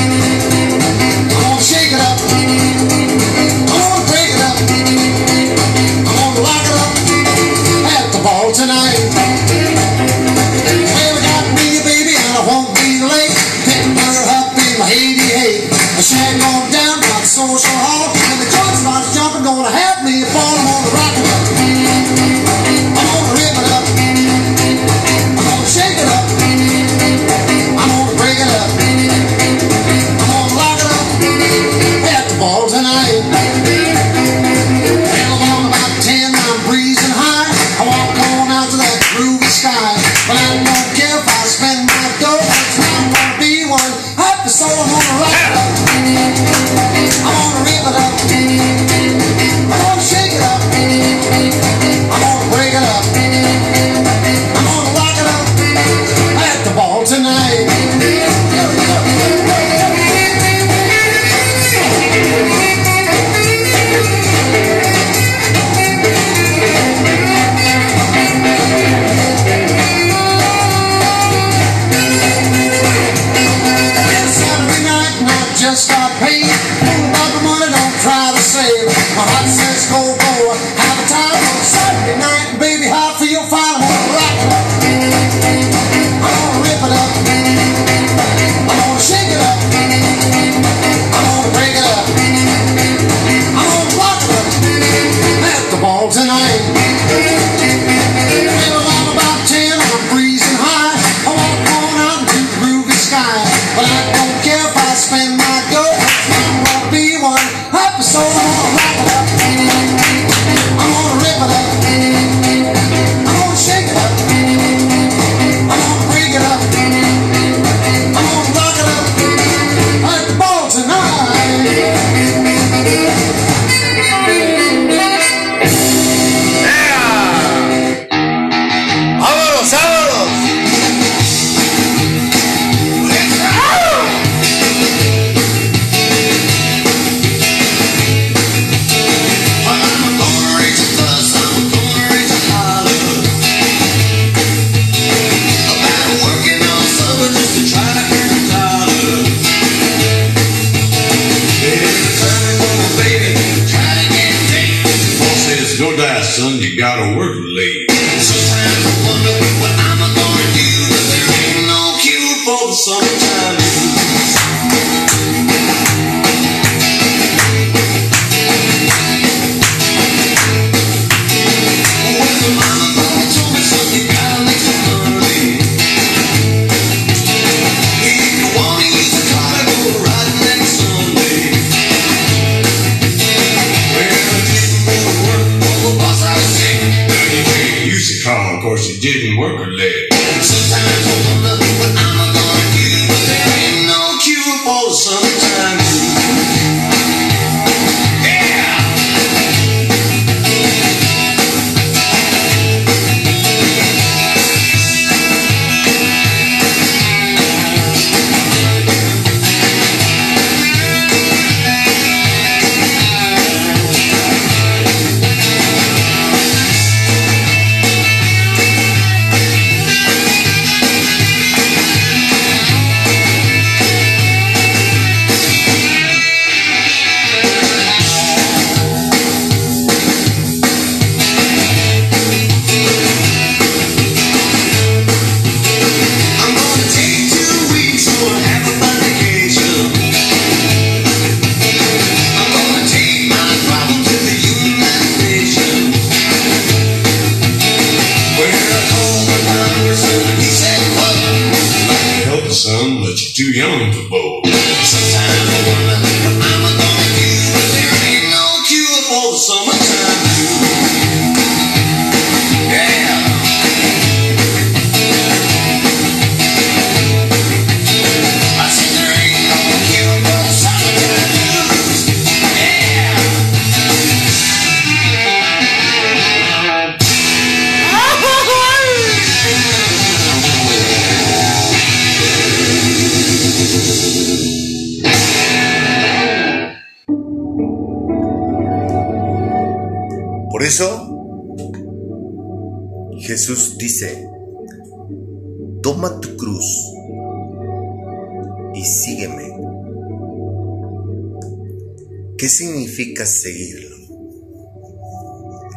significa 302.91 303.25
seguirlo? 303.25 303.95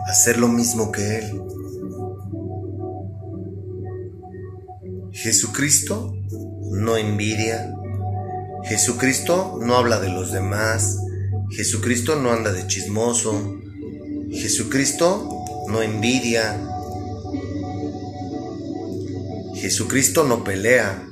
Hacer 0.07 0.39
lo 0.39 0.49
mismo 0.49 0.91
que 0.91 1.19
Él. 1.19 1.43
Jesucristo 5.13 6.17
no 6.73 6.97
envidia. 6.97 7.73
Jesucristo 8.65 9.59
no 9.61 9.77
habla 9.77 10.01
de 10.01 10.09
los 10.09 10.33
demás. 10.33 10.99
Jesucristo 11.51 12.17
no 12.17 12.33
anda 12.33 12.53
de 12.53 12.67
chismoso. 12.67 13.61
Jesucristo 14.31 15.45
no 15.69 15.83
envidia. 15.83 16.61
Jesucristo 19.55 20.25
no 20.25 20.43
pelea. 20.43 21.09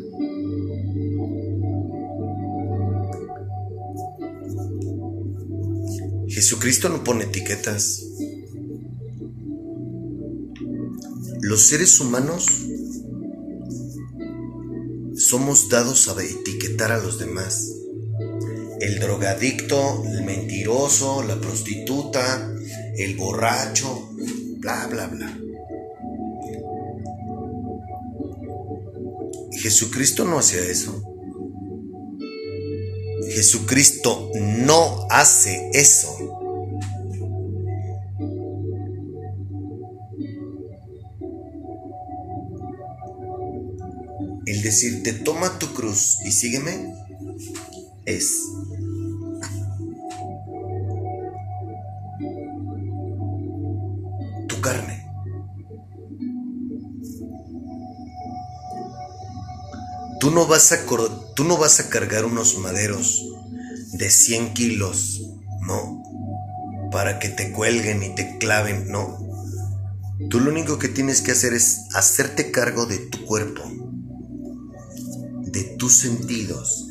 Jesucristo 6.43 6.89
no 6.89 7.05
pone 7.05 7.27
etiquetas. 7.27 8.03
Los 11.41 11.69
seres 11.69 12.01
humanos 12.01 12.47
somos 15.15 15.69
dados 15.69 16.09
a 16.09 16.21
etiquetar 16.21 16.91
a 16.91 16.99
los 16.99 17.21
demás. 17.21 17.71
El 18.81 18.99
drogadicto, 18.99 20.03
el 20.05 20.25
mentiroso, 20.25 21.23
la 21.23 21.41
prostituta, 21.41 22.53
el 22.97 23.17
borracho, 23.17 24.11
bla, 24.59 24.89
bla, 24.89 25.07
bla. 25.07 25.39
Jesucristo 29.53 30.25
no 30.25 30.41
hacía 30.41 30.63
eso. 30.63 31.12
Jesucristo 33.35 34.31
no 34.35 35.07
hace 35.11 35.71
eso. 35.73 36.17
El 44.47 44.63
decirte, 44.63 45.13
toma 45.13 45.59
tu 45.59 45.73
cruz 45.73 46.19
y 46.25 46.33
sígueme, 46.33 46.95
es 48.05 48.43
Tú 60.23 60.31
no 60.31 60.47
vas 60.47 60.71
a, 60.71 60.87
tú 61.35 61.43
no 61.43 61.57
vas 61.57 61.81
a 61.81 61.89
cargar 61.89 62.25
unos 62.25 62.57
maderos 62.59 63.27
de 63.95 64.09
100 64.09 64.55
kilos, 64.55 65.21
no, 65.67 66.01
para 66.93 67.19
que 67.19 67.29
te 67.29 67.51
cuelguen 67.51 68.05
y 68.05 68.15
te 68.15 68.39
claven, 68.39 68.87
no. 68.87 69.19
Tú 70.31 70.39
lo 70.39 70.53
único 70.53 70.79
que 70.79 70.87
tienes 70.87 71.23
que 71.23 71.33
hacer 71.33 71.55
es 71.55 71.89
hacerte 71.93 72.53
cargo 72.53 72.87
de 72.87 72.99
tu 72.99 73.25
cuerpo, 73.25 73.65
de 75.41 75.65
tus 75.77 75.97
sentidos, 75.97 76.87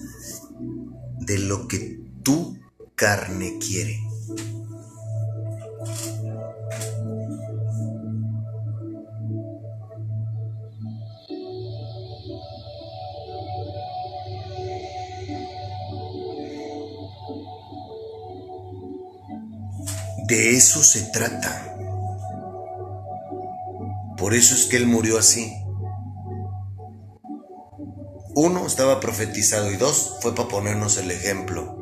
de 1.21 1.39
lo 1.39 1.69
que 1.69 2.01
tu 2.23 2.59
carne 2.95 3.59
quiere. 3.65 3.97
De 20.31 20.55
eso 20.55 20.81
se 20.81 21.01
trata. 21.11 21.75
Por 24.17 24.33
eso 24.33 24.55
es 24.55 24.65
que 24.67 24.77
él 24.77 24.87
murió 24.87 25.17
así. 25.17 25.53
Uno, 28.33 28.65
estaba 28.65 29.01
profetizado 29.01 29.69
y 29.73 29.75
dos, 29.75 30.19
fue 30.21 30.33
para 30.33 30.47
ponernos 30.47 30.95
el 30.95 31.11
ejemplo. 31.11 31.75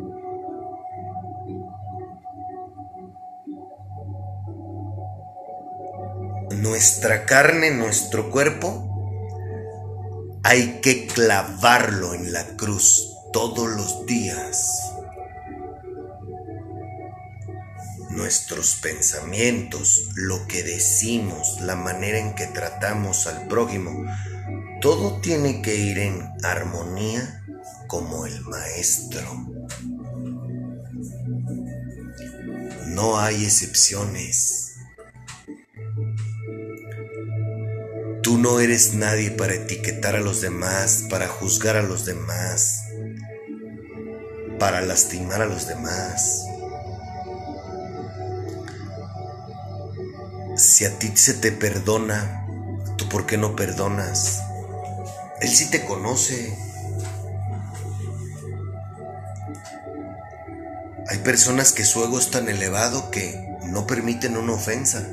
Nuestra 6.58 7.28
carne, 7.28 7.70
nuestro 7.70 8.32
cuerpo, 8.32 10.42
hay 10.44 10.80
que 10.82 11.06
clavarlo 11.06 12.16
en 12.16 12.34
la 12.34 12.58
cruz 12.58 13.16
todos 13.32 13.70
los 13.70 14.08
días. 14.08 14.89
Nuestros 18.20 18.76
pensamientos, 18.76 20.10
lo 20.14 20.46
que 20.46 20.62
decimos, 20.62 21.62
la 21.62 21.78
manera 21.78 22.20
en 22.20 22.36
que 22.36 22.48
tratamos 22.48 23.28
al 23.28 23.48
prójimo, 23.48 24.04
todo 24.82 25.22
tiene 25.22 25.62
que 25.62 25.78
ir 25.78 26.00
en 26.00 26.30
armonía 26.44 27.46
como 27.88 28.26
el 28.26 28.42
maestro. 28.42 29.48
No 32.88 33.20
hay 33.20 33.46
excepciones. 33.46 34.74
Tú 38.22 38.38
no 38.38 38.60
eres 38.60 38.96
nadie 38.96 39.32
para 39.32 39.54
etiquetar 39.54 40.18
a 40.18 40.20
los 40.20 40.42
demás, 40.42 41.06
para 41.10 41.30
juzgar 41.30 41.78
a 41.78 41.84
los 41.84 42.04
demás, 42.04 42.84
para 44.60 44.82
lastimar 44.82 45.42
a 45.42 45.46
los 45.46 45.68
demás. 45.68 46.49
Si 50.60 50.84
a 50.84 51.00
ti 51.00 51.16
se 51.16 51.36
te 51.36 51.54
perdona, 51.54 52.46
¿tú 52.98 53.08
por 53.08 53.26
qué 53.26 53.38
no 53.38 53.56
perdonas? 53.56 54.44
Él 55.40 55.48
sí 55.48 55.72
te 55.72 55.86
conoce. 55.86 56.54
Hay 61.08 61.20
personas 61.20 61.72
que 61.72 61.86
su 61.86 62.04
ego 62.04 62.20
es 62.20 62.30
tan 62.30 62.50
elevado 62.50 63.10
que 63.10 63.58
no 63.68 63.88
permiten 63.88 64.36
una 64.36 64.52
ofensa. 64.52 65.08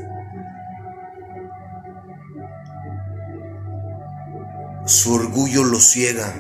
Su 4.85 5.15
orgullo 5.15 5.63
lo 5.63 5.79
ciega. 5.79 6.35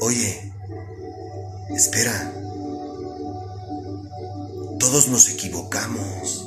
Oye, 0.00 0.52
espera. 1.70 2.41
Todos 4.82 5.08
nos 5.08 5.30
equivocamos. 5.30 6.44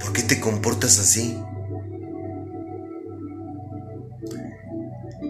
¿Por 0.00 0.12
qué 0.12 0.22
te 0.24 0.40
comportas 0.40 0.98
así? 0.98 1.38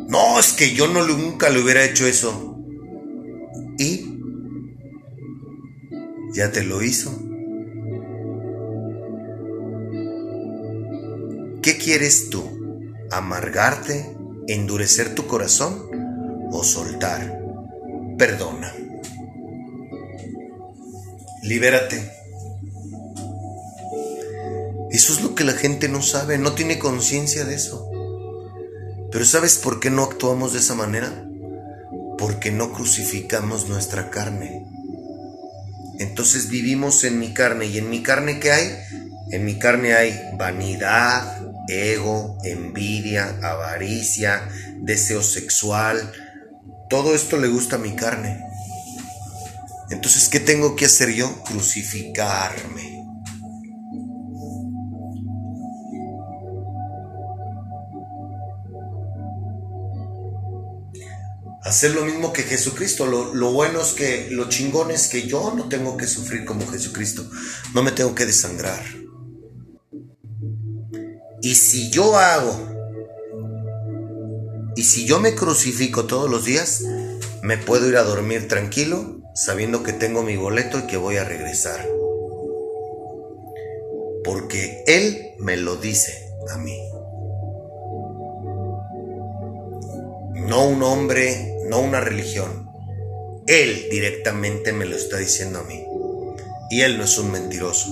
No, 0.08 0.40
es 0.40 0.54
que 0.54 0.72
yo 0.72 0.88
nunca 0.88 1.50
le 1.50 1.62
hubiera 1.62 1.84
hecho 1.84 2.06
eso. 2.06 2.58
¿Y? 3.76 4.18
¿Ya 6.32 6.52
te 6.52 6.64
lo 6.64 6.82
hizo? 6.82 7.10
¿Qué 11.60 11.76
quieres 11.76 12.30
tú? 12.30 12.42
¿Amargarte? 13.10 14.16
¿Endurecer 14.48 15.14
tu 15.14 15.26
corazón? 15.26 15.93
¿O 16.56 16.62
soltar? 16.62 17.36
Perdona. 18.16 18.72
Libérate. 21.42 22.12
Eso 24.92 25.12
es 25.14 25.20
lo 25.22 25.34
que 25.34 25.42
la 25.42 25.54
gente 25.54 25.88
no 25.88 26.00
sabe, 26.00 26.38
no 26.38 26.52
tiene 26.52 26.78
conciencia 26.78 27.44
de 27.44 27.56
eso. 27.56 27.90
Pero 29.10 29.24
¿sabes 29.24 29.56
por 29.56 29.80
qué 29.80 29.90
no 29.90 30.04
actuamos 30.04 30.52
de 30.52 30.60
esa 30.60 30.76
manera? 30.76 31.26
Porque 32.18 32.52
no 32.52 32.72
crucificamos 32.72 33.68
nuestra 33.68 34.10
carne. 34.10 34.64
Entonces 35.98 36.50
vivimos 36.50 37.02
en 37.02 37.18
mi 37.18 37.34
carne. 37.34 37.66
¿Y 37.66 37.78
en 37.78 37.90
mi 37.90 38.04
carne 38.04 38.38
qué 38.38 38.52
hay? 38.52 38.70
En 39.32 39.44
mi 39.44 39.58
carne 39.58 39.94
hay 39.94 40.16
vanidad, 40.38 41.48
ego, 41.66 42.38
envidia, 42.44 43.40
avaricia, 43.42 44.48
deseo 44.78 45.20
sexual. 45.20 46.12
Todo 46.94 47.12
esto 47.12 47.38
le 47.38 47.48
gusta 47.48 47.74
a 47.74 47.80
mi 47.80 47.96
carne. 47.96 48.40
Entonces, 49.90 50.28
¿qué 50.28 50.38
tengo 50.38 50.76
que 50.76 50.84
hacer 50.84 51.12
yo? 51.12 51.42
Crucificarme. 51.42 53.04
Hacer 61.64 61.96
lo 61.96 62.04
mismo 62.04 62.32
que 62.32 62.44
Jesucristo. 62.44 63.06
Lo, 63.06 63.34
lo 63.34 63.50
bueno 63.50 63.80
es 63.80 63.88
que, 63.94 64.28
lo 64.30 64.48
chingón 64.48 64.92
es 64.92 65.08
que 65.08 65.26
yo 65.26 65.52
no 65.52 65.68
tengo 65.68 65.96
que 65.96 66.06
sufrir 66.06 66.44
como 66.44 66.64
Jesucristo. 66.64 67.28
No 67.74 67.82
me 67.82 67.90
tengo 67.90 68.14
que 68.14 68.24
desangrar. 68.24 68.84
Y 71.42 71.56
si 71.56 71.90
yo 71.90 72.16
hago, 72.16 72.73
y 74.76 74.82
si 74.82 75.06
yo 75.06 75.20
me 75.20 75.34
crucifico 75.34 76.06
todos 76.06 76.28
los 76.28 76.44
días, 76.44 76.82
me 77.42 77.58
puedo 77.58 77.88
ir 77.88 77.96
a 77.96 78.02
dormir 78.02 78.48
tranquilo, 78.48 79.20
sabiendo 79.34 79.82
que 79.82 79.92
tengo 79.92 80.22
mi 80.22 80.36
boleto 80.36 80.78
y 80.78 80.86
que 80.86 80.96
voy 80.96 81.16
a 81.16 81.24
regresar. 81.24 81.86
Porque 84.24 84.82
Él 84.86 85.34
me 85.38 85.56
lo 85.56 85.76
dice 85.76 86.12
a 86.50 86.58
mí. 86.58 86.76
No 90.34 90.66
un 90.66 90.82
hombre, 90.82 91.56
no 91.68 91.80
una 91.80 92.00
religión. 92.00 92.68
Él 93.46 93.88
directamente 93.90 94.72
me 94.72 94.86
lo 94.86 94.96
está 94.96 95.18
diciendo 95.18 95.60
a 95.60 95.64
mí. 95.64 95.84
Y 96.70 96.80
Él 96.80 96.98
no 96.98 97.04
es 97.04 97.16
un 97.18 97.30
mentiroso. 97.30 97.88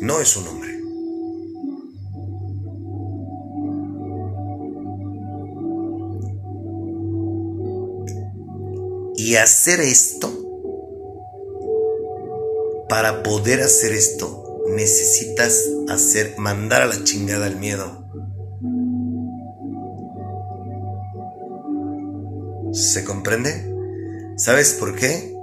No 0.00 0.20
es 0.20 0.36
un 0.36 0.48
hombre. 0.48 0.75
Y 9.26 9.34
hacer 9.34 9.80
esto, 9.80 10.30
para 12.88 13.24
poder 13.24 13.60
hacer 13.60 13.90
esto, 13.90 14.62
necesitas 14.68 15.64
hacer, 15.88 16.38
mandar 16.38 16.82
a 16.82 16.86
la 16.86 17.02
chingada 17.02 17.48
el 17.48 17.56
miedo. 17.56 18.06
¿Se 22.72 23.02
comprende? 23.02 23.68
¿Sabes 24.36 24.74
por 24.74 24.94
qué? 24.94 25.34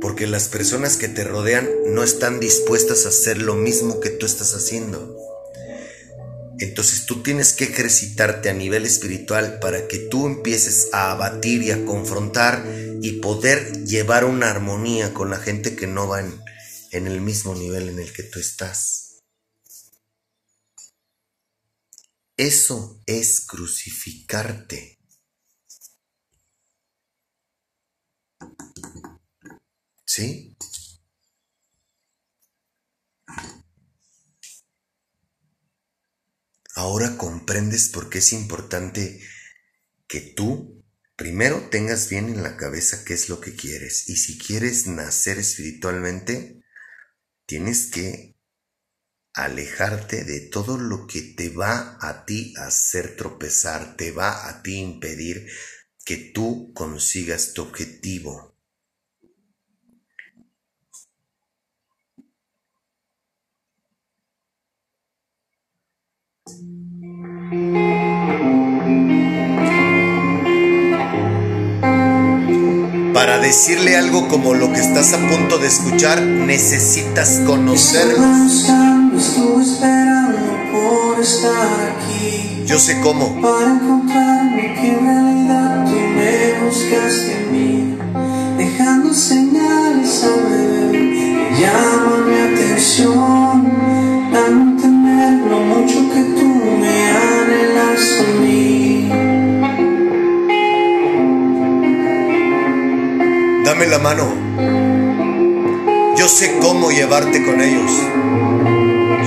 Porque 0.00 0.26
las 0.26 0.48
personas 0.48 0.96
que 0.96 1.08
te 1.08 1.22
rodean 1.22 1.68
no 1.88 2.02
están 2.02 2.40
dispuestas 2.40 3.04
a 3.04 3.10
hacer 3.10 3.42
lo 3.42 3.56
mismo 3.56 4.00
que 4.00 4.08
tú 4.08 4.24
estás 4.24 4.54
haciendo. 4.54 5.14
Entonces 6.60 7.06
tú 7.06 7.22
tienes 7.22 7.52
que 7.52 7.64
ejercitarte 7.64 8.50
a 8.50 8.52
nivel 8.52 8.84
espiritual 8.84 9.60
para 9.60 9.86
que 9.86 9.98
tú 9.98 10.26
empieces 10.26 10.88
a 10.92 11.12
abatir 11.12 11.62
y 11.62 11.70
a 11.70 11.84
confrontar 11.84 12.64
y 13.00 13.20
poder 13.20 13.84
llevar 13.84 14.24
una 14.24 14.50
armonía 14.50 15.14
con 15.14 15.30
la 15.30 15.38
gente 15.38 15.76
que 15.76 15.86
no 15.86 16.08
va 16.08 16.20
en, 16.20 16.40
en 16.90 17.06
el 17.06 17.20
mismo 17.20 17.54
nivel 17.54 17.88
en 17.88 18.00
el 18.00 18.12
que 18.12 18.24
tú 18.24 18.40
estás. 18.40 19.08
Eso 22.36 23.02
es 23.06 23.40
crucificarte. 23.40 24.98
¿Sí? 30.04 30.56
Ahora 36.78 37.16
comprendes 37.16 37.88
por 37.88 38.08
qué 38.08 38.18
es 38.18 38.32
importante 38.32 39.20
que 40.06 40.20
tú 40.20 40.84
primero 41.16 41.70
tengas 41.70 42.08
bien 42.08 42.28
en 42.28 42.44
la 42.44 42.56
cabeza 42.56 43.04
qué 43.04 43.14
es 43.14 43.28
lo 43.28 43.40
que 43.40 43.56
quieres. 43.56 44.08
Y 44.08 44.14
si 44.14 44.38
quieres 44.38 44.86
nacer 44.86 45.40
espiritualmente, 45.40 46.62
tienes 47.46 47.86
que 47.86 48.36
alejarte 49.34 50.22
de 50.22 50.38
todo 50.38 50.78
lo 50.78 51.08
que 51.08 51.22
te 51.22 51.48
va 51.48 51.98
a 52.00 52.24
ti 52.24 52.54
hacer 52.56 53.16
tropezar, 53.16 53.96
te 53.96 54.12
va 54.12 54.48
a 54.48 54.62
ti 54.62 54.76
impedir 54.76 55.48
que 56.04 56.30
tú 56.32 56.70
consigas 56.74 57.54
tu 57.54 57.62
objetivo. 57.62 58.47
Para 73.18 73.40
decirle 73.40 73.96
algo 73.96 74.28
como 74.28 74.54
lo 74.54 74.72
que 74.72 74.78
estás 74.78 75.12
a 75.12 75.18
punto 75.18 75.58
de 75.58 75.66
escuchar, 75.66 76.22
necesitas 76.22 77.40
conocerlo. 77.44 78.24
buscando, 78.44 79.18
estuve 79.18 79.62
esperando 79.64 80.38
por 80.70 81.20
estar 81.20 81.96
aquí 81.96 82.62
Yo 82.64 82.78
sé 82.78 83.00
cómo. 83.00 83.40
para 83.40 83.72
encontrarme 83.72 84.74
que 84.74 84.88
en 84.92 85.04
realidad 85.04 85.84
tú 85.84 85.96
me 85.96 86.64
buscaste 86.64 87.34
a 87.34 87.50
mí, 87.50 87.98
dejando 88.56 89.12
señales 89.12 90.22
alrededor 90.22 90.92
que 90.92 91.50
llaman 91.60 92.30
mi 92.30 92.36
atención, 92.54 93.72
dando 94.32 94.64
a 94.64 94.86
entender 94.86 95.50
lo 95.50 95.58
mucho 95.58 96.08
que 96.12 96.27
Dame 103.64 103.86
la 103.86 103.98
mano. 103.98 104.24
Yo 106.16 106.26
sé 106.26 106.58
cómo 106.60 106.90
llevarte 106.90 107.44
con 107.44 107.60
ellos. 107.60 107.90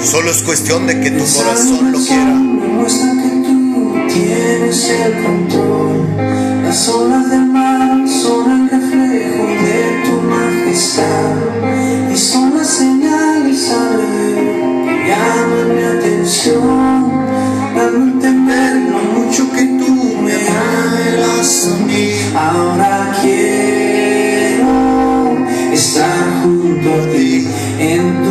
Solo 0.03 0.31
es 0.31 0.41
cuestión 0.41 0.87
de 0.87 0.99
que 0.99 1.11
tu 1.11 1.23
corazón 1.25 1.91
lo 1.91 1.99
quiera. 1.99 2.33
Demuestra 2.33 3.11
que 3.21 3.29
tú 3.47 3.95
tienes 4.07 4.89
el 4.89 5.23
control. 5.23 6.07
Las 6.63 6.89
olas 6.89 7.29
del 7.29 7.45
mar 7.45 8.07
son 8.07 8.51
el 8.51 8.69
reflejo 8.69 9.45
de 9.45 10.03
tu 10.05 10.21
majestad. 10.27 12.11
Y 12.11 12.17
son 12.17 12.57
las 12.57 12.67
señales 12.67 13.69
alrededor 13.69 14.85
que 14.85 15.07
llaman 15.07 15.75
mi 15.75 15.83
atención. 15.83 16.80
Ahora 22.33 23.11
quiero 23.21 24.71
estar 25.73 26.41
junto 26.41 26.93
a 26.93 27.11
ti 27.11 27.45
en 27.77 28.23
tus 28.23 28.30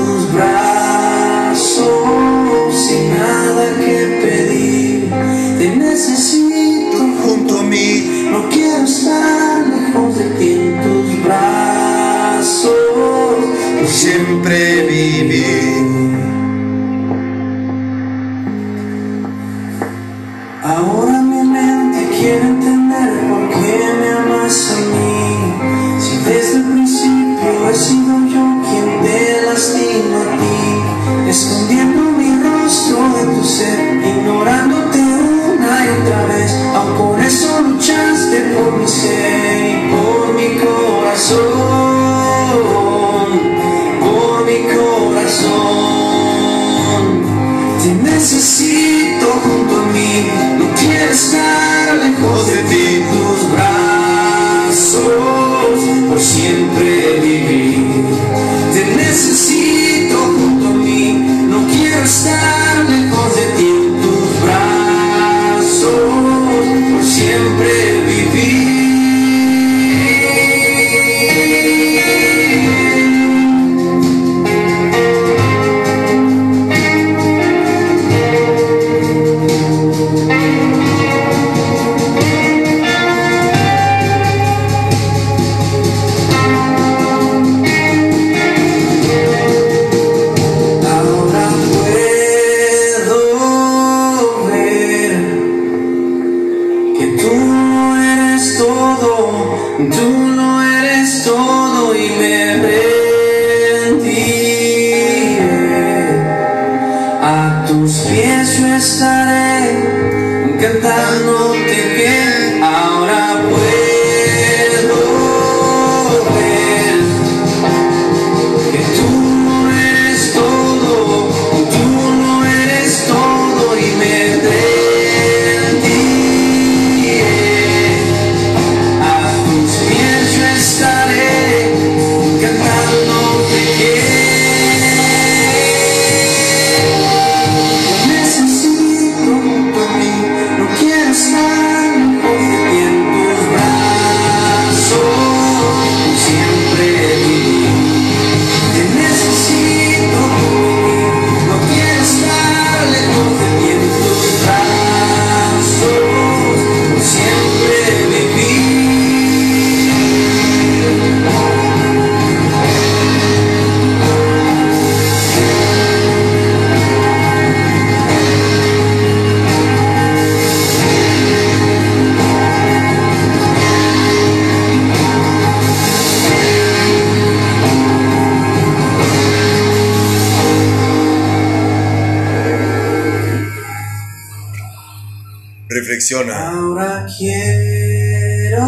Ahora 186.12 187.06
quiero 187.16 188.64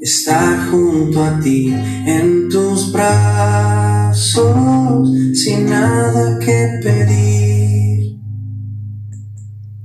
estar 0.00 0.70
junto 0.70 1.22
a 1.22 1.38
ti 1.40 1.72
en 1.72 2.48
tus 2.48 2.92
brazos 2.92 4.42
sin 5.34 5.66
nada 5.66 6.40
que 6.40 6.80
pedir. 6.82 8.18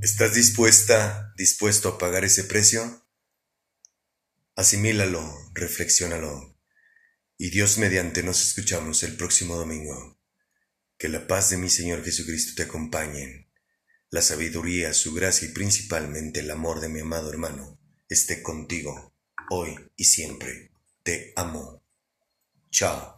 ¿Estás 0.02 0.34
dispuesta, 0.34 1.32
dispuesto 1.36 1.90
a 1.90 1.98
pagar 1.98 2.24
ese 2.24 2.42
precio? 2.42 3.06
Asimílalo, 4.56 5.32
reflexiónalo. 5.54 6.58
Y 7.36 7.50
Dios 7.50 7.78
mediante 7.78 8.24
nos 8.24 8.42
escuchamos 8.44 9.04
el 9.04 9.16
próximo 9.16 9.54
domingo. 9.54 10.18
Que 10.98 11.08
la 11.08 11.28
paz 11.28 11.50
de 11.50 11.56
mi 11.56 11.68
Señor 11.68 12.02
Jesucristo 12.02 12.54
te 12.56 12.64
acompañe. 12.64 13.47
La 14.10 14.22
sabiduría, 14.22 14.94
su 14.94 15.12
gracia 15.12 15.48
y 15.48 15.52
principalmente 15.52 16.40
el 16.40 16.50
amor 16.50 16.80
de 16.80 16.88
mi 16.88 17.00
amado 17.00 17.30
hermano 17.30 17.78
esté 18.08 18.42
contigo 18.42 19.12
hoy 19.50 19.76
y 19.96 20.04
siempre. 20.04 20.70
Te 21.02 21.34
amo. 21.36 21.82
Chao. 22.70 23.17